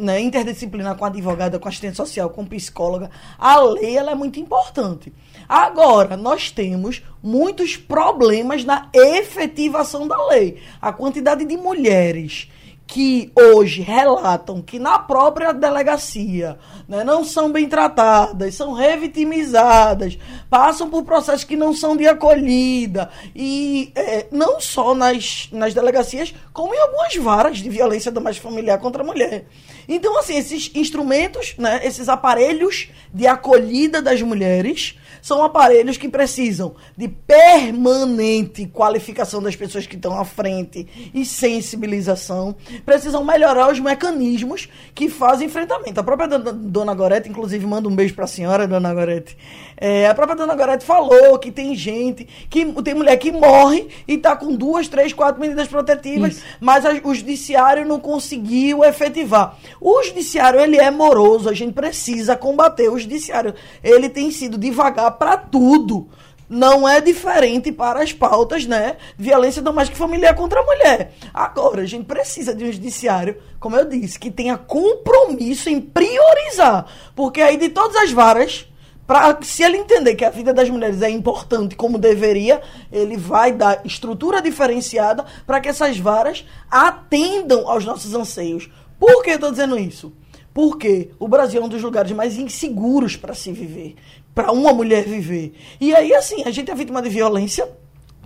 né, 0.00 0.20
interdisciplinar 0.20 0.96
com 0.96 1.04
advogada, 1.04 1.56
com 1.58 1.68
assistente 1.68 1.96
social, 1.96 2.30
com 2.30 2.44
psicóloga. 2.44 3.08
A 3.38 3.60
lei, 3.60 3.96
ela 3.96 4.10
é 4.10 4.14
muito 4.16 4.40
importante. 4.40 5.12
Agora, 5.48 6.16
nós 6.16 6.50
temos 6.50 7.02
muitos 7.22 7.76
problemas 7.76 8.64
na 8.64 8.88
efetivação 8.92 10.06
da 10.06 10.26
lei. 10.28 10.60
A 10.80 10.92
quantidade 10.92 11.44
de 11.44 11.56
mulheres 11.56 12.48
que 12.86 13.32
hoje 13.34 13.80
relatam 13.80 14.60
que 14.60 14.78
na 14.78 14.98
própria 14.98 15.52
delegacia 15.52 16.58
né, 16.86 17.02
não 17.02 17.24
são 17.24 17.50
bem 17.50 17.68
tratadas, 17.68 18.54
são 18.54 18.72
revitimizadas, 18.72 20.18
passam 20.50 20.90
por 20.90 21.02
processos 21.02 21.44
que 21.44 21.56
não 21.56 21.74
são 21.74 21.96
de 21.96 22.06
acolhida, 22.06 23.10
e 23.34 23.90
é, 23.94 24.26
não 24.30 24.60
só 24.60 24.94
nas, 24.94 25.48
nas 25.50 25.72
delegacias, 25.72 26.34
como 26.52 26.74
em 26.74 26.78
algumas 26.78 27.16
varas 27.16 27.58
de 27.58 27.70
violência 27.70 28.12
doméstica 28.12 28.48
familiar 28.48 28.78
contra 28.78 29.02
a 29.02 29.06
mulher. 29.06 29.46
Então, 29.88 30.18
assim, 30.18 30.36
esses 30.36 30.70
instrumentos, 30.74 31.54
né, 31.58 31.80
esses 31.84 32.08
aparelhos 32.08 32.88
de 33.12 33.26
acolhida 33.26 34.00
das 34.02 34.20
mulheres 34.20 34.96
são 35.24 35.42
aparelhos 35.42 35.96
que 35.96 36.06
precisam 36.06 36.74
de 36.94 37.08
permanente 37.08 38.66
qualificação 38.66 39.42
das 39.42 39.56
pessoas 39.56 39.86
que 39.86 39.96
estão 39.96 40.20
à 40.20 40.22
frente 40.22 40.86
e 41.14 41.24
sensibilização. 41.24 42.54
Precisam 42.84 43.24
melhorar 43.24 43.72
os 43.72 43.80
mecanismos 43.80 44.68
que 44.94 45.08
fazem 45.08 45.46
enfrentamento. 45.46 45.98
A 45.98 46.04
própria 46.04 46.28
dona, 46.28 46.92
Gorete, 46.92 47.30
inclusive, 47.30 47.64
manda 47.64 47.88
um 47.88 47.96
beijo 47.96 48.14
para 48.14 48.24
a 48.24 48.28
senhora, 48.28 48.68
dona 48.68 48.92
Gorete. 48.92 49.34
É, 49.78 50.06
a 50.06 50.14
própria 50.14 50.36
dona 50.36 50.54
Gorete 50.54 50.84
falou 50.84 51.38
que 51.38 51.50
tem 51.50 51.74
gente, 51.74 52.28
que 52.50 52.66
tem 52.82 52.92
mulher 52.92 53.16
que 53.16 53.32
morre 53.32 53.88
e 54.06 54.16
está 54.16 54.36
com 54.36 54.54
duas, 54.54 54.88
três, 54.88 55.14
quatro 55.14 55.40
medidas 55.40 55.68
protetivas, 55.68 56.34
Isso. 56.34 56.44
mas 56.60 56.84
a, 56.84 56.92
o 57.02 57.14
judiciário 57.14 57.86
não 57.86 57.98
conseguiu 57.98 58.84
efetivar. 58.84 59.56
O 59.80 60.02
judiciário, 60.02 60.60
ele 60.60 60.76
é 60.76 60.90
moroso, 60.90 61.48
a 61.48 61.54
gente 61.54 61.72
precisa 61.72 62.36
combater. 62.36 62.90
O 62.90 62.98
judiciário, 62.98 63.54
ele 63.82 64.10
tem 64.10 64.30
sido 64.30 64.58
devagar 64.58 65.13
para 65.18 65.36
tudo. 65.36 66.08
Não 66.48 66.86
é 66.86 67.00
diferente 67.00 67.72
para 67.72 68.02
as 68.02 68.12
pautas, 68.12 68.66
né? 68.66 68.96
Violência 69.16 69.62
doméstica 69.62 69.96
e 69.96 69.98
familiar 69.98 70.34
contra 70.34 70.60
a 70.60 70.64
mulher. 70.64 71.14
Agora, 71.32 71.82
a 71.82 71.86
gente 71.86 72.04
precisa 72.04 72.54
de 72.54 72.64
um 72.64 72.72
judiciário, 72.72 73.38
como 73.58 73.76
eu 73.76 73.86
disse, 73.86 74.18
que 74.18 74.30
tenha 74.30 74.58
compromisso 74.58 75.70
em 75.70 75.80
priorizar. 75.80 76.86
Porque 77.16 77.40
aí 77.40 77.56
de 77.56 77.70
todas 77.70 77.96
as 77.96 78.12
varas, 78.12 78.66
Pra, 79.06 79.36
se 79.42 79.62
ele 79.62 79.76
entender 79.76 80.14
que 80.14 80.24
a 80.24 80.30
vida 80.30 80.54
das 80.54 80.70
mulheres 80.70 81.02
é 81.02 81.10
importante 81.10 81.76
como 81.76 81.98
deveria, 81.98 82.62
ele 82.90 83.18
vai 83.18 83.52
dar 83.52 83.84
estrutura 83.84 84.40
diferenciada 84.40 85.26
para 85.46 85.60
que 85.60 85.68
essas 85.68 85.98
varas 85.98 86.46
atendam 86.70 87.68
aos 87.68 87.84
nossos 87.84 88.14
anseios. 88.14 88.70
Por 88.98 89.22
que 89.22 89.30
eu 89.30 89.34
estou 89.34 89.50
dizendo 89.50 89.78
isso? 89.78 90.10
Porque 90.54 91.10
o 91.18 91.28
Brasil 91.28 91.60
é 91.60 91.64
um 91.64 91.68
dos 91.68 91.82
lugares 91.82 92.12
mais 92.12 92.38
inseguros 92.38 93.14
para 93.14 93.34
se 93.34 93.52
viver 93.52 93.96
para 94.34 94.52
uma 94.52 94.72
mulher 94.72 95.04
viver. 95.04 95.54
E 95.80 95.94
aí, 95.94 96.14
assim, 96.14 96.42
a 96.44 96.50
gente 96.50 96.70
é 96.70 96.74
vítima 96.74 97.00
de 97.00 97.08
violência 97.08 97.68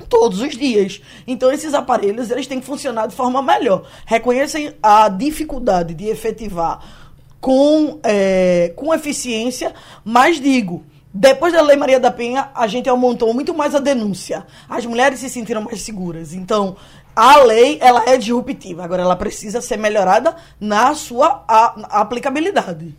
todos 0.08 0.40
os 0.40 0.56
dias. 0.56 1.02
Então, 1.26 1.52
esses 1.52 1.74
aparelhos, 1.74 2.30
eles 2.30 2.46
têm 2.46 2.60
que 2.60 2.66
funcionar 2.66 3.06
de 3.06 3.14
forma 3.14 3.42
melhor. 3.42 3.86
Reconhecem 4.06 4.72
a 4.82 5.08
dificuldade 5.08 5.94
de 5.94 6.06
efetivar 6.06 6.80
com, 7.40 7.98
é, 8.02 8.72
com 8.76 8.94
eficiência, 8.94 9.74
mas 10.04 10.40
digo... 10.40 10.84
Depois 11.12 11.54
da 11.54 11.62
Lei 11.62 11.74
Maria 11.74 11.98
da 11.98 12.10
Penha, 12.10 12.50
a 12.54 12.66
gente 12.66 12.86
aumentou 12.88 13.32
muito 13.32 13.54
mais 13.54 13.74
a 13.74 13.78
denúncia. 13.78 14.46
As 14.68 14.84
mulheres 14.84 15.18
se 15.18 15.30
sentiram 15.30 15.62
mais 15.62 15.80
seguras. 15.80 16.34
Então, 16.34 16.76
a 17.16 17.38
lei 17.38 17.78
ela 17.80 18.04
é 18.06 18.18
disruptiva. 18.18 18.84
Agora, 18.84 19.02
ela 19.02 19.16
precisa 19.16 19.60
ser 19.62 19.78
melhorada 19.78 20.36
na 20.60 20.94
sua 20.94 21.42
a, 21.48 22.00
aplicabilidade. 22.02 22.94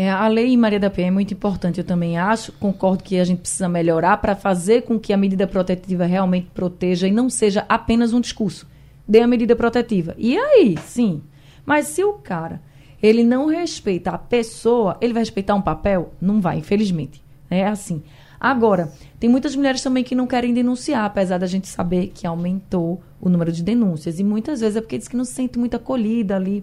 É, 0.00 0.08
a 0.08 0.28
lei 0.28 0.56
Maria 0.56 0.78
da 0.78 0.88
Penha 0.88 1.08
é 1.08 1.10
muito 1.10 1.34
importante, 1.34 1.78
eu 1.78 1.84
também 1.84 2.16
acho. 2.16 2.52
Concordo 2.52 3.02
que 3.02 3.18
a 3.18 3.24
gente 3.24 3.40
precisa 3.40 3.68
melhorar 3.68 4.18
para 4.18 4.36
fazer 4.36 4.82
com 4.82 4.96
que 4.96 5.12
a 5.12 5.16
medida 5.16 5.44
protetiva 5.44 6.06
realmente 6.06 6.46
proteja 6.54 7.08
e 7.08 7.10
não 7.10 7.28
seja 7.28 7.66
apenas 7.68 8.12
um 8.12 8.20
discurso. 8.20 8.64
Dê 9.08 9.20
a 9.22 9.26
medida 9.26 9.56
protetiva. 9.56 10.14
E 10.16 10.38
aí, 10.38 10.78
sim. 10.86 11.20
Mas 11.66 11.88
se 11.88 12.04
o 12.04 12.12
cara 12.12 12.62
ele 13.02 13.24
não 13.24 13.46
respeita 13.46 14.12
a 14.12 14.18
pessoa, 14.18 14.96
ele 15.00 15.12
vai 15.12 15.22
respeitar 15.22 15.56
um 15.56 15.62
papel? 15.62 16.12
Não 16.20 16.40
vai, 16.40 16.58
infelizmente. 16.58 17.20
É 17.50 17.66
assim. 17.66 18.00
Agora, 18.38 18.92
tem 19.18 19.28
muitas 19.28 19.56
mulheres 19.56 19.82
também 19.82 20.04
que 20.04 20.14
não 20.14 20.28
querem 20.28 20.54
denunciar, 20.54 21.06
apesar 21.06 21.38
da 21.38 21.46
gente 21.48 21.66
saber 21.66 22.12
que 22.14 22.24
aumentou 22.24 23.02
o 23.20 23.28
número 23.28 23.50
de 23.50 23.64
denúncias. 23.64 24.20
E 24.20 24.22
muitas 24.22 24.60
vezes 24.60 24.76
é 24.76 24.80
porque 24.80 24.96
diz 24.96 25.08
que 25.08 25.16
não 25.16 25.24
se 25.24 25.32
sente 25.32 25.58
muito 25.58 25.74
acolhida 25.74 26.36
ali 26.36 26.62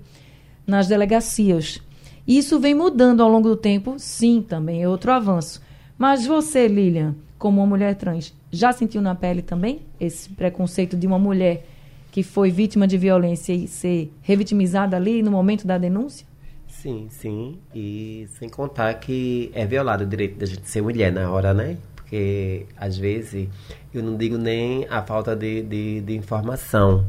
nas 0.66 0.88
delegacias. 0.88 1.82
Isso 2.28 2.60
vem 2.60 2.74
mudando 2.74 3.22
ao 3.22 3.30
longo 3.30 3.50
do 3.50 3.56
tempo, 3.56 3.96
sim, 4.00 4.42
também 4.42 4.82
é 4.82 4.90
outro 4.90 5.12
avanço. 5.12 5.62
Mas 5.98 6.26
você, 6.26 6.68
Lilian, 6.68 7.16
como 7.38 7.62
uma 7.62 7.68
mulher 7.68 7.96
trans, 7.96 8.34
já 8.52 8.72
sentiu 8.72 9.02
na 9.02 9.14
pele 9.14 9.42
também 9.42 9.82
esse 10.00 10.30
preconceito 10.30 10.98
de 10.98 11.06
uma 11.06 11.20
mulher 11.20 11.66
que 12.12 12.24
foi 12.24 12.50
vítima 12.50 12.88
de 12.88 12.98
violência 12.98 13.54
e 13.54 13.68
ser 13.68 14.12
revitimizada 14.22 14.96
ali 14.96 15.22
no 15.22 15.30
momento 15.30 15.68
da 15.68 15.78
denúncia? 15.78 16.26
Sim, 16.68 17.08
sim. 17.10 17.60
E 17.74 18.28
sem 18.40 18.50
contar 18.50 18.94
que 18.96 19.52
é 19.54 19.66
violado 19.66 20.04
o 20.04 20.08
direito 20.08 20.38
da 20.38 20.46
gente 20.46 20.70
ser 20.70 20.82
mulher 20.82 21.12
na 21.12 21.30
hora, 21.30 21.54
né? 21.54 21.78
Porque 21.96 22.66
às 22.78 22.98
vezes 22.98 23.50
eu 23.94 24.02
não 24.02 24.16
digo 24.16 24.38
nem 24.38 24.86
a 24.90 25.02
falta 25.04 25.36
de, 25.36 25.62
de, 25.62 26.02
de 26.02 26.16
informação 26.16 27.06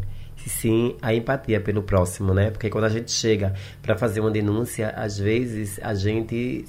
e 0.47 0.49
sim 0.49 0.97
a 1.03 1.13
empatia 1.13 1.61
pelo 1.61 1.83
próximo, 1.83 2.33
né? 2.33 2.51
Porque 2.51 2.71
quando 2.71 2.85
a 2.85 2.89
gente 2.89 3.11
chega 3.11 3.53
para 3.83 3.99
fazer 3.99 4.21
uma 4.21 4.31
denúncia, 4.31 4.91
às 4.91 5.19
vezes 5.19 5.81
a 5.83 5.93
gente 5.93 6.65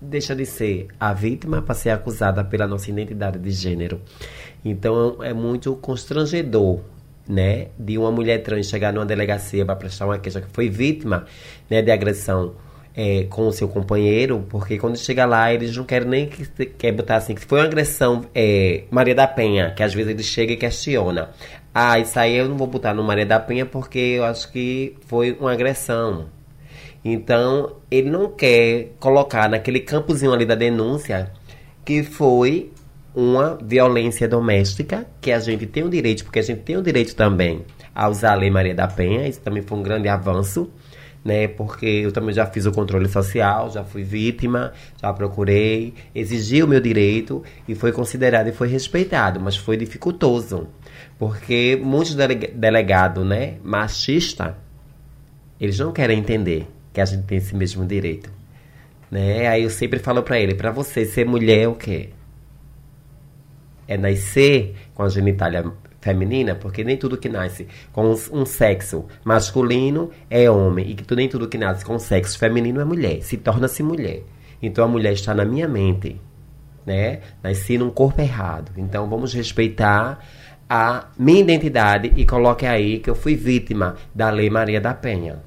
deixa 0.00 0.34
de 0.34 0.44
ser 0.44 0.88
a 0.98 1.12
vítima 1.14 1.62
para 1.62 1.76
ser 1.76 1.90
acusada 1.90 2.42
pela 2.42 2.66
nossa 2.66 2.90
identidade 2.90 3.38
de 3.38 3.50
gênero. 3.52 4.00
Então 4.64 5.22
é 5.22 5.32
muito 5.32 5.76
constrangedor, 5.76 6.80
né, 7.28 7.68
de 7.78 7.96
uma 7.96 8.10
mulher 8.10 8.42
trans 8.42 8.66
chegar 8.66 8.92
numa 8.92 9.06
delegacia 9.06 9.64
para 9.64 9.76
prestar 9.76 10.06
uma 10.06 10.18
queixa 10.18 10.40
que 10.40 10.50
foi 10.50 10.68
vítima, 10.68 11.24
né, 11.70 11.80
de 11.80 11.90
agressão 11.92 12.56
é, 12.94 13.24
com 13.30 13.46
o 13.46 13.52
seu 13.52 13.68
companheiro, 13.68 14.44
porque 14.48 14.76
quando 14.76 14.96
chega 14.98 15.24
lá, 15.24 15.52
eles 15.52 15.76
não 15.76 15.84
querem 15.84 16.08
nem 16.08 16.26
que 16.26 16.44
quer 16.66 16.92
botar 16.92 17.16
assim, 17.16 17.34
que 17.34 17.40
foi 17.40 17.60
uma 17.60 17.66
agressão 17.66 18.24
é, 18.34 18.84
Maria 18.90 19.14
da 19.14 19.26
Penha, 19.26 19.70
que 19.70 19.82
às 19.84 19.94
vezes 19.94 20.10
ele 20.10 20.22
chega 20.22 20.52
e 20.52 20.56
questiona. 20.56 21.30
Ah, 21.74 21.98
isso 21.98 22.18
aí 22.18 22.36
eu 22.36 22.48
não 22.48 22.56
vou 22.56 22.66
botar 22.66 22.92
no 22.92 23.02
Maria 23.02 23.24
da 23.24 23.40
Penha 23.40 23.64
porque 23.64 23.98
eu 23.98 24.24
acho 24.24 24.52
que 24.52 24.94
foi 25.06 25.32
uma 25.40 25.52
agressão. 25.52 26.26
Então, 27.04 27.76
ele 27.90 28.10
não 28.10 28.30
quer 28.30 28.92
colocar 29.00 29.48
naquele 29.48 29.80
campozinho 29.80 30.32
ali 30.32 30.44
da 30.44 30.54
denúncia 30.54 31.32
que 31.84 32.02
foi 32.02 32.70
uma 33.14 33.58
violência 33.62 34.28
doméstica, 34.28 35.06
que 35.20 35.32
a 35.32 35.40
gente 35.40 35.66
tem 35.66 35.82
o 35.82 35.90
direito, 35.90 36.24
porque 36.24 36.38
a 36.38 36.42
gente 36.42 36.60
tem 36.60 36.76
o 36.76 36.82
direito 36.82 37.14
também 37.14 37.64
a 37.94 38.08
usar 38.08 38.32
a 38.32 38.36
Lei 38.36 38.50
Maria 38.50 38.74
da 38.74 38.86
Penha, 38.86 39.26
isso 39.26 39.40
também 39.40 39.62
foi 39.62 39.78
um 39.78 39.82
grande 39.82 40.08
avanço 40.08 40.70
né? 41.24 41.48
Porque 41.48 41.86
eu 41.86 42.12
também 42.12 42.34
já 42.34 42.46
fiz 42.46 42.66
o 42.66 42.72
controle 42.72 43.08
social, 43.08 43.70
já 43.70 43.84
fui 43.84 44.02
vítima, 44.02 44.72
já 45.00 45.12
procurei, 45.12 45.94
exigi 46.14 46.62
o 46.62 46.68
meu 46.68 46.80
direito 46.80 47.42
e 47.66 47.74
foi 47.74 47.92
considerado 47.92 48.48
e 48.48 48.52
foi 48.52 48.68
respeitado, 48.68 49.40
mas 49.40 49.56
foi 49.56 49.76
dificultoso. 49.76 50.68
Porque 51.22 51.80
muitos 51.80 52.16
delegados, 52.16 53.24
né, 53.24 53.54
machista, 53.62 54.58
eles 55.60 55.78
não 55.78 55.92
querem 55.92 56.18
entender 56.18 56.66
que 56.92 57.00
a 57.00 57.04
gente 57.04 57.22
tem 57.22 57.38
esse 57.38 57.54
mesmo 57.54 57.86
direito. 57.86 58.28
Né? 59.08 59.46
Aí 59.46 59.62
eu 59.62 59.70
sempre 59.70 60.00
falo 60.00 60.24
para 60.24 60.40
ele, 60.40 60.56
para 60.56 60.72
você 60.72 61.04
ser 61.04 61.24
mulher 61.24 61.60
é 61.60 61.68
o 61.68 61.76
quê? 61.76 62.08
É 63.86 63.96
nascer 63.96 64.74
com 64.96 65.04
a 65.04 65.08
genitália 65.08 65.64
feminina, 66.00 66.56
porque 66.56 66.82
nem 66.82 66.96
tudo 66.96 67.16
que 67.16 67.28
nasce 67.28 67.68
com 67.92 68.16
um 68.32 68.44
sexo 68.44 69.04
masculino 69.24 70.10
é 70.28 70.50
homem, 70.50 70.90
e 70.90 70.94
que 70.96 71.14
nem 71.14 71.28
tudo 71.28 71.46
que 71.46 71.56
nasce 71.56 71.84
com 71.84 72.00
sexo 72.00 72.36
feminino 72.36 72.80
é 72.80 72.84
mulher, 72.84 73.22
se 73.22 73.36
torna-se 73.36 73.80
mulher. 73.84 74.24
Então 74.60 74.84
a 74.84 74.88
mulher 74.88 75.12
está 75.12 75.32
na 75.32 75.44
minha 75.44 75.68
mente, 75.68 76.20
né? 76.84 77.20
Nasci 77.44 77.78
num 77.78 77.90
corpo 77.90 78.20
errado. 78.20 78.72
Então 78.76 79.08
vamos 79.08 79.32
respeitar 79.32 80.18
a 80.74 81.04
minha 81.18 81.40
identidade 81.40 82.14
e 82.16 82.24
coloque 82.24 82.64
aí 82.64 82.98
que 82.98 83.10
eu 83.10 83.14
fui 83.14 83.36
vítima 83.36 83.94
da 84.14 84.30
Lei 84.30 84.48
Maria 84.48 84.80
da 84.80 84.94
Penha. 84.94 85.42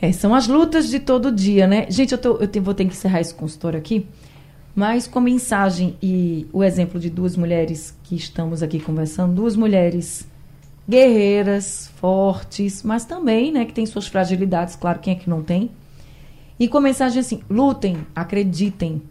É, 0.00 0.12
são 0.12 0.32
as 0.32 0.46
lutas 0.46 0.88
de 0.88 1.00
todo 1.00 1.32
dia, 1.32 1.66
né? 1.66 1.86
Gente, 1.90 2.12
eu, 2.12 2.18
tô, 2.18 2.36
eu 2.36 2.46
tenho, 2.46 2.64
vou 2.64 2.72
ter 2.72 2.84
que 2.84 2.92
encerrar 2.92 3.20
esse 3.20 3.34
consultório 3.34 3.76
aqui. 3.76 4.06
Mas 4.76 5.08
com 5.08 5.18
mensagem 5.18 5.96
e 6.00 6.46
o 6.52 6.62
exemplo 6.62 7.00
de 7.00 7.10
duas 7.10 7.36
mulheres 7.36 7.98
que 8.04 8.14
estamos 8.14 8.62
aqui 8.62 8.78
conversando, 8.78 9.34
duas 9.34 9.56
mulheres 9.56 10.24
guerreiras, 10.88 11.90
fortes, 11.96 12.84
mas 12.84 13.04
também, 13.04 13.50
né, 13.50 13.64
que 13.64 13.72
têm 13.72 13.86
suas 13.86 14.06
fragilidades, 14.06 14.76
claro, 14.76 15.00
quem 15.00 15.14
é 15.14 15.16
que 15.16 15.28
não 15.28 15.42
tem? 15.42 15.68
E 16.60 16.68
com 16.68 16.78
mensagem 16.78 17.18
assim: 17.18 17.40
lutem, 17.50 18.06
acreditem, 18.14 19.02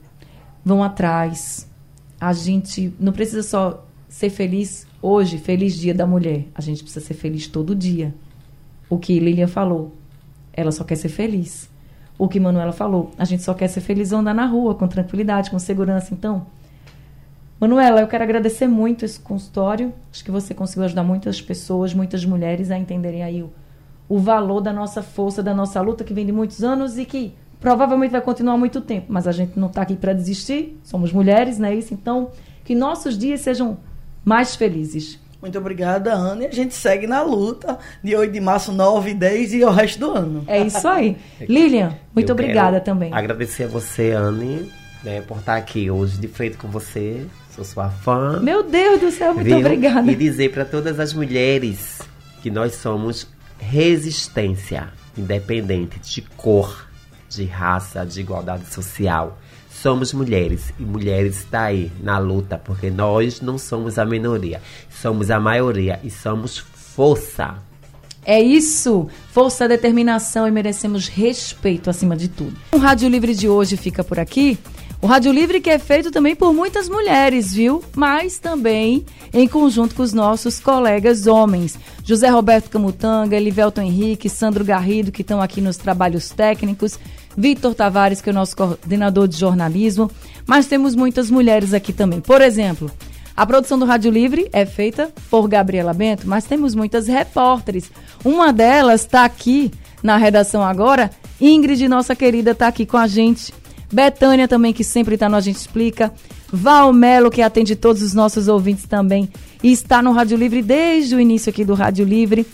vão 0.63 0.81
atrás. 0.81 1.69
A 2.17 2.31
gente 2.31 2.93
não 2.97 3.11
precisa 3.11 3.43
só 3.43 3.85
ser 4.15 4.29
feliz 4.29 4.87
hoje, 5.01 5.37
feliz 5.37 5.75
dia 5.75 5.93
da 5.93 6.07
mulher. 6.07 6.45
A 6.55 6.61
gente 6.61 6.81
precisa 6.81 7.05
ser 7.05 7.15
feliz 7.15 7.47
todo 7.47 7.75
dia. 7.75 8.15
O 8.89 8.97
que 8.97 9.19
Lilian 9.19 9.45
falou, 9.45 9.93
ela 10.53 10.71
só 10.71 10.85
quer 10.85 10.95
ser 10.95 11.09
feliz 11.09 11.69
o 12.17 12.29
que 12.29 12.39
Manuela 12.39 12.71
falou. 12.71 13.11
A 13.17 13.25
gente 13.25 13.43
só 13.43 13.53
quer 13.53 13.67
ser 13.67 13.81
feliz 13.81 14.13
andar 14.13 14.33
na 14.33 14.45
rua 14.45 14.73
com 14.73 14.87
tranquilidade, 14.87 15.51
com 15.51 15.59
segurança. 15.59 16.13
Então, 16.13 16.45
Manuela, 17.59 17.99
eu 17.99 18.07
quero 18.07 18.23
agradecer 18.23 18.69
muito 18.69 19.03
esse 19.03 19.19
consultório. 19.19 19.91
Acho 20.09 20.23
que 20.23 20.31
você 20.31 20.53
conseguiu 20.53 20.85
ajudar 20.85 21.03
muitas 21.03 21.41
pessoas, 21.41 21.93
muitas 21.93 22.23
mulheres 22.23 22.71
a 22.71 22.77
entenderem 22.77 23.21
aí 23.21 23.43
o, 23.43 23.51
o 24.07 24.17
valor 24.17 24.61
da 24.61 24.71
nossa 24.71 25.03
força, 25.03 25.43
da 25.43 25.53
nossa 25.53 25.81
luta, 25.81 26.05
que 26.05 26.13
vem 26.13 26.25
de 26.25 26.31
muitos 26.31 26.63
anos 26.63 26.97
e 26.97 27.03
que 27.03 27.35
provavelmente 27.59 28.11
vai 28.11 28.21
continuar 28.21 28.55
muito 28.55 28.79
tempo. 28.79 29.07
Mas 29.09 29.27
a 29.27 29.33
gente 29.33 29.59
não 29.59 29.67
está 29.67 29.81
aqui 29.81 29.97
para 29.97 30.13
desistir. 30.13 30.79
Somos 30.85 31.11
mulheres, 31.11 31.59
não 31.59 31.67
é 31.67 31.75
isso? 31.75 31.93
Então, 31.93 32.29
que 32.63 32.73
nossos 32.73 33.17
dias 33.17 33.41
sejam 33.41 33.77
mais 34.25 34.55
felizes. 34.55 35.19
Muito 35.41 35.59
obrigada, 35.59 36.11
Ana. 36.11 36.43
E 36.43 36.47
a 36.47 36.51
gente 36.51 36.73
segue 36.73 37.05
na 37.05 37.21
luta 37.21 37.77
de 38.03 38.15
8 38.15 38.33
de 38.33 38.41
março, 38.41 38.71
9, 38.71 39.13
10 39.13 39.53
e 39.53 39.63
o 39.63 39.69
resto 39.69 39.99
do 39.99 40.11
ano. 40.11 40.43
É 40.47 40.59
isso 40.59 40.87
aí. 40.87 41.15
Lilian, 41.47 41.95
muito 42.15 42.29
Eu 42.29 42.33
obrigada 42.33 42.79
quero 42.79 42.85
também. 42.85 43.13
Agradecer 43.13 43.65
a 43.65 43.67
você, 43.67 44.11
Anne, 44.11 44.71
né, 45.03 45.21
por 45.21 45.37
estar 45.37 45.55
aqui 45.55 45.91
hoje 45.91 46.17
de 46.17 46.27
frente 46.27 46.57
com 46.57 46.67
você. 46.67 47.27
Sou 47.55 47.63
sua 47.63 47.89
fã. 47.89 48.39
Meu 48.41 48.63
Deus 48.63 48.99
do 48.99 49.11
céu, 49.11 49.33
muito 49.35 49.45
viu? 49.45 49.59
obrigada. 49.59 50.11
E 50.11 50.15
dizer 50.15 50.51
para 50.51 50.65
todas 50.65 50.99
as 50.99 51.13
mulheres 51.13 52.01
que 52.41 52.49
nós 52.49 52.73
somos 52.75 53.27
resistência, 53.59 54.89
independente 55.17 55.99
de 55.99 56.21
cor, 56.35 56.87
de 57.29 57.45
raça, 57.45 58.05
de 58.05 58.19
igualdade 58.19 58.65
social. 58.73 59.37
Somos 59.85 60.13
mulheres 60.13 60.73
e 60.79 60.83
mulheres 60.83 61.37
está 61.37 61.65
aí 61.65 61.91
na 62.01 62.17
luta, 62.17 62.57
porque 62.57 62.89
nós 62.89 63.39
não 63.39 63.55
somos 63.55 63.99
a 63.99 64.03
minoria, 64.03 64.59
somos 64.89 65.29
a 65.29 65.39
maioria 65.39 65.99
e 66.03 66.09
somos 66.09 66.57
força. 66.57 67.59
É 68.25 68.41
isso, 68.41 69.07
força, 69.31 69.67
determinação 69.67 70.47
e 70.47 70.51
merecemos 70.51 71.07
respeito 71.07 71.87
acima 71.87 72.17
de 72.17 72.29
tudo. 72.29 72.57
O 72.71 72.77
Rádio 72.77 73.07
Livre 73.07 73.35
de 73.35 73.47
hoje 73.47 73.77
fica 73.77 74.03
por 74.03 74.19
aqui. 74.19 74.57
O 75.03 75.05
Rádio 75.05 75.31
Livre 75.31 75.61
que 75.61 75.69
é 75.69 75.77
feito 75.77 76.09
também 76.09 76.35
por 76.35 76.51
muitas 76.51 76.89
mulheres, 76.89 77.53
viu? 77.53 77.83
Mas 77.95 78.39
também 78.39 79.05
em 79.31 79.47
conjunto 79.47 79.93
com 79.93 80.01
os 80.01 80.13
nossos 80.13 80.59
colegas 80.59 81.27
homens. 81.27 81.77
José 82.03 82.27
Roberto 82.29 82.71
Camutanga, 82.71 83.35
Elivelton 83.35 83.83
Henrique, 83.83 84.29
Sandro 84.29 84.65
Garrido, 84.65 85.11
que 85.11 85.21
estão 85.21 85.39
aqui 85.39 85.61
nos 85.61 85.77
trabalhos 85.77 86.31
técnicos, 86.31 86.97
Vitor 87.37 87.73
Tavares, 87.75 88.21
que 88.21 88.29
é 88.29 88.31
o 88.31 88.35
nosso 88.35 88.55
coordenador 88.55 89.27
de 89.27 89.37
jornalismo. 89.37 90.09
Mas 90.45 90.67
temos 90.67 90.95
muitas 90.95 91.29
mulheres 91.29 91.73
aqui 91.73 91.91
também. 91.91 92.21
Por 92.21 92.41
exemplo, 92.41 92.89
a 93.35 93.45
produção 93.45 93.77
do 93.77 93.85
Rádio 93.85 94.11
Livre 94.11 94.47
é 94.53 94.65
feita 94.65 95.11
por 95.29 95.47
Gabriela 95.47 95.93
Bento, 95.93 96.27
mas 96.27 96.45
temos 96.45 96.73
muitas 96.73 97.07
repórteres. 97.07 97.91
Uma 98.23 98.53
delas 98.53 99.01
está 99.01 99.25
aqui 99.25 99.71
na 100.01 100.15
redação 100.15 100.63
agora. 100.63 101.09
Ingrid, 101.41 101.87
nossa 101.87 102.15
querida, 102.15 102.51
está 102.51 102.67
aqui 102.67 102.85
com 102.85 102.97
a 102.97 103.07
gente. 103.07 103.53
Betânia 103.91 104.47
também, 104.47 104.71
que 104.71 104.83
sempre 104.83 105.15
está 105.15 105.27
no 105.27 105.35
A 105.35 105.41
Gente 105.41 105.57
Explica. 105.57 106.13
Val 106.51 106.93
Melo, 106.93 107.29
que 107.29 107.41
atende 107.41 107.75
todos 107.75 108.01
os 108.01 108.13
nossos 108.13 108.47
ouvintes 108.47 108.85
também. 108.85 109.29
E 109.61 109.71
está 109.71 110.01
no 110.01 110.11
Rádio 110.11 110.37
Livre 110.37 110.61
desde 110.61 111.15
o 111.15 111.19
início 111.19 111.49
aqui 111.49 111.65
do 111.65 111.73
Rádio 111.73 112.05
Livre. 112.05 112.45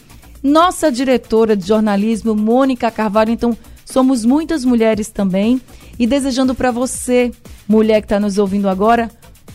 Nossa 0.41 0.91
diretora 0.91 1.55
de 1.55 1.67
jornalismo, 1.67 2.35
Mônica 2.35 2.89
Carvalho. 2.89 3.31
Então, 3.31 3.55
somos 3.91 4.25
muitas 4.25 4.65
mulheres 4.65 5.09
também. 5.09 5.61
E 5.99 6.07
desejando 6.07 6.55
para 6.55 6.71
você, 6.71 7.31
mulher 7.67 8.01
que 8.01 8.05
está 8.05 8.19
nos 8.19 8.37
ouvindo 8.37 8.67
agora, 8.67 9.11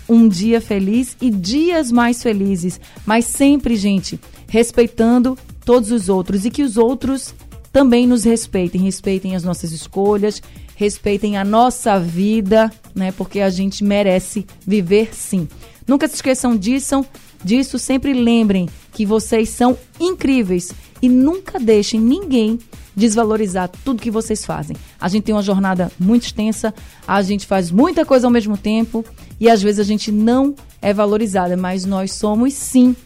um 0.08 0.28
dia 0.28 0.60
feliz 0.60 1.16
e 1.20 1.30
dias 1.30 1.90
mais 1.90 2.22
felizes. 2.22 2.80
Mas 3.04 3.24
sempre, 3.24 3.76
gente, 3.76 4.20
respeitando 4.48 5.36
todos 5.64 5.90
os 5.90 6.08
outros 6.08 6.44
e 6.44 6.50
que 6.50 6.62
os 6.62 6.76
outros 6.76 7.34
também 7.72 8.06
nos 8.06 8.24
respeitem, 8.24 8.80
respeitem 8.80 9.34
as 9.34 9.44
nossas 9.44 9.72
escolhas, 9.72 10.40
respeitem 10.76 11.36
a 11.36 11.44
nossa 11.44 11.98
vida, 11.98 12.70
né? 12.94 13.12
Porque 13.12 13.40
a 13.40 13.50
gente 13.50 13.82
merece 13.82 14.46
viver 14.66 15.10
sim. 15.12 15.48
Nunca 15.86 16.08
se 16.08 16.14
esqueçam 16.14 16.56
disso, 16.56 17.04
disso, 17.44 17.78
sempre 17.78 18.12
lembrem 18.14 18.68
que 18.96 19.04
vocês 19.04 19.50
são 19.50 19.76
incríveis 20.00 20.72
e 21.02 21.08
nunca 21.08 21.60
deixem 21.60 22.00
ninguém 22.00 22.58
desvalorizar 22.96 23.70
tudo 23.84 24.00
que 24.00 24.10
vocês 24.10 24.42
fazem. 24.42 24.74
A 24.98 25.06
gente 25.06 25.24
tem 25.24 25.34
uma 25.34 25.42
jornada 25.42 25.92
muito 26.00 26.24
extensa, 26.24 26.72
a 27.06 27.20
gente 27.20 27.46
faz 27.46 27.70
muita 27.70 28.06
coisa 28.06 28.26
ao 28.26 28.30
mesmo 28.30 28.56
tempo 28.56 29.04
e 29.38 29.50
às 29.50 29.60
vezes 29.60 29.80
a 29.80 29.84
gente 29.84 30.10
não 30.10 30.54
é 30.80 30.94
valorizada, 30.94 31.58
mas 31.58 31.84
nós 31.84 32.12
somos 32.12 32.54
sim 32.54 32.96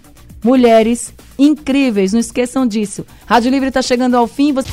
mulheres 0.45 1.13
incríveis. 1.37 2.13
Não 2.13 2.21
esqueçam 2.21 2.65
disso. 2.65 3.05
Rádio 3.27 3.51
Livre 3.51 3.67
está 3.67 3.83
chegando 3.83 4.17
ao 4.17 4.29
fim. 4.29 4.53
Você... 4.53 4.71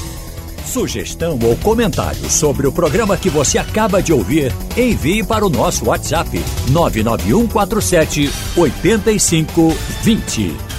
Sugestão 0.68 1.40
ou 1.42 1.56
comentário 1.58 2.30
sobre 2.30 2.68
o 2.68 2.72
programa 2.72 3.18
que 3.18 3.32
você 3.32 3.58
acaba 3.58 4.04
de 4.04 4.14
ouvir, 4.14 4.54
envie 4.78 5.24
para 5.24 5.44
o 5.44 5.50
nosso 5.50 5.86
WhatsApp 5.86 6.30
99147 6.70 8.30
8520. 8.56 10.77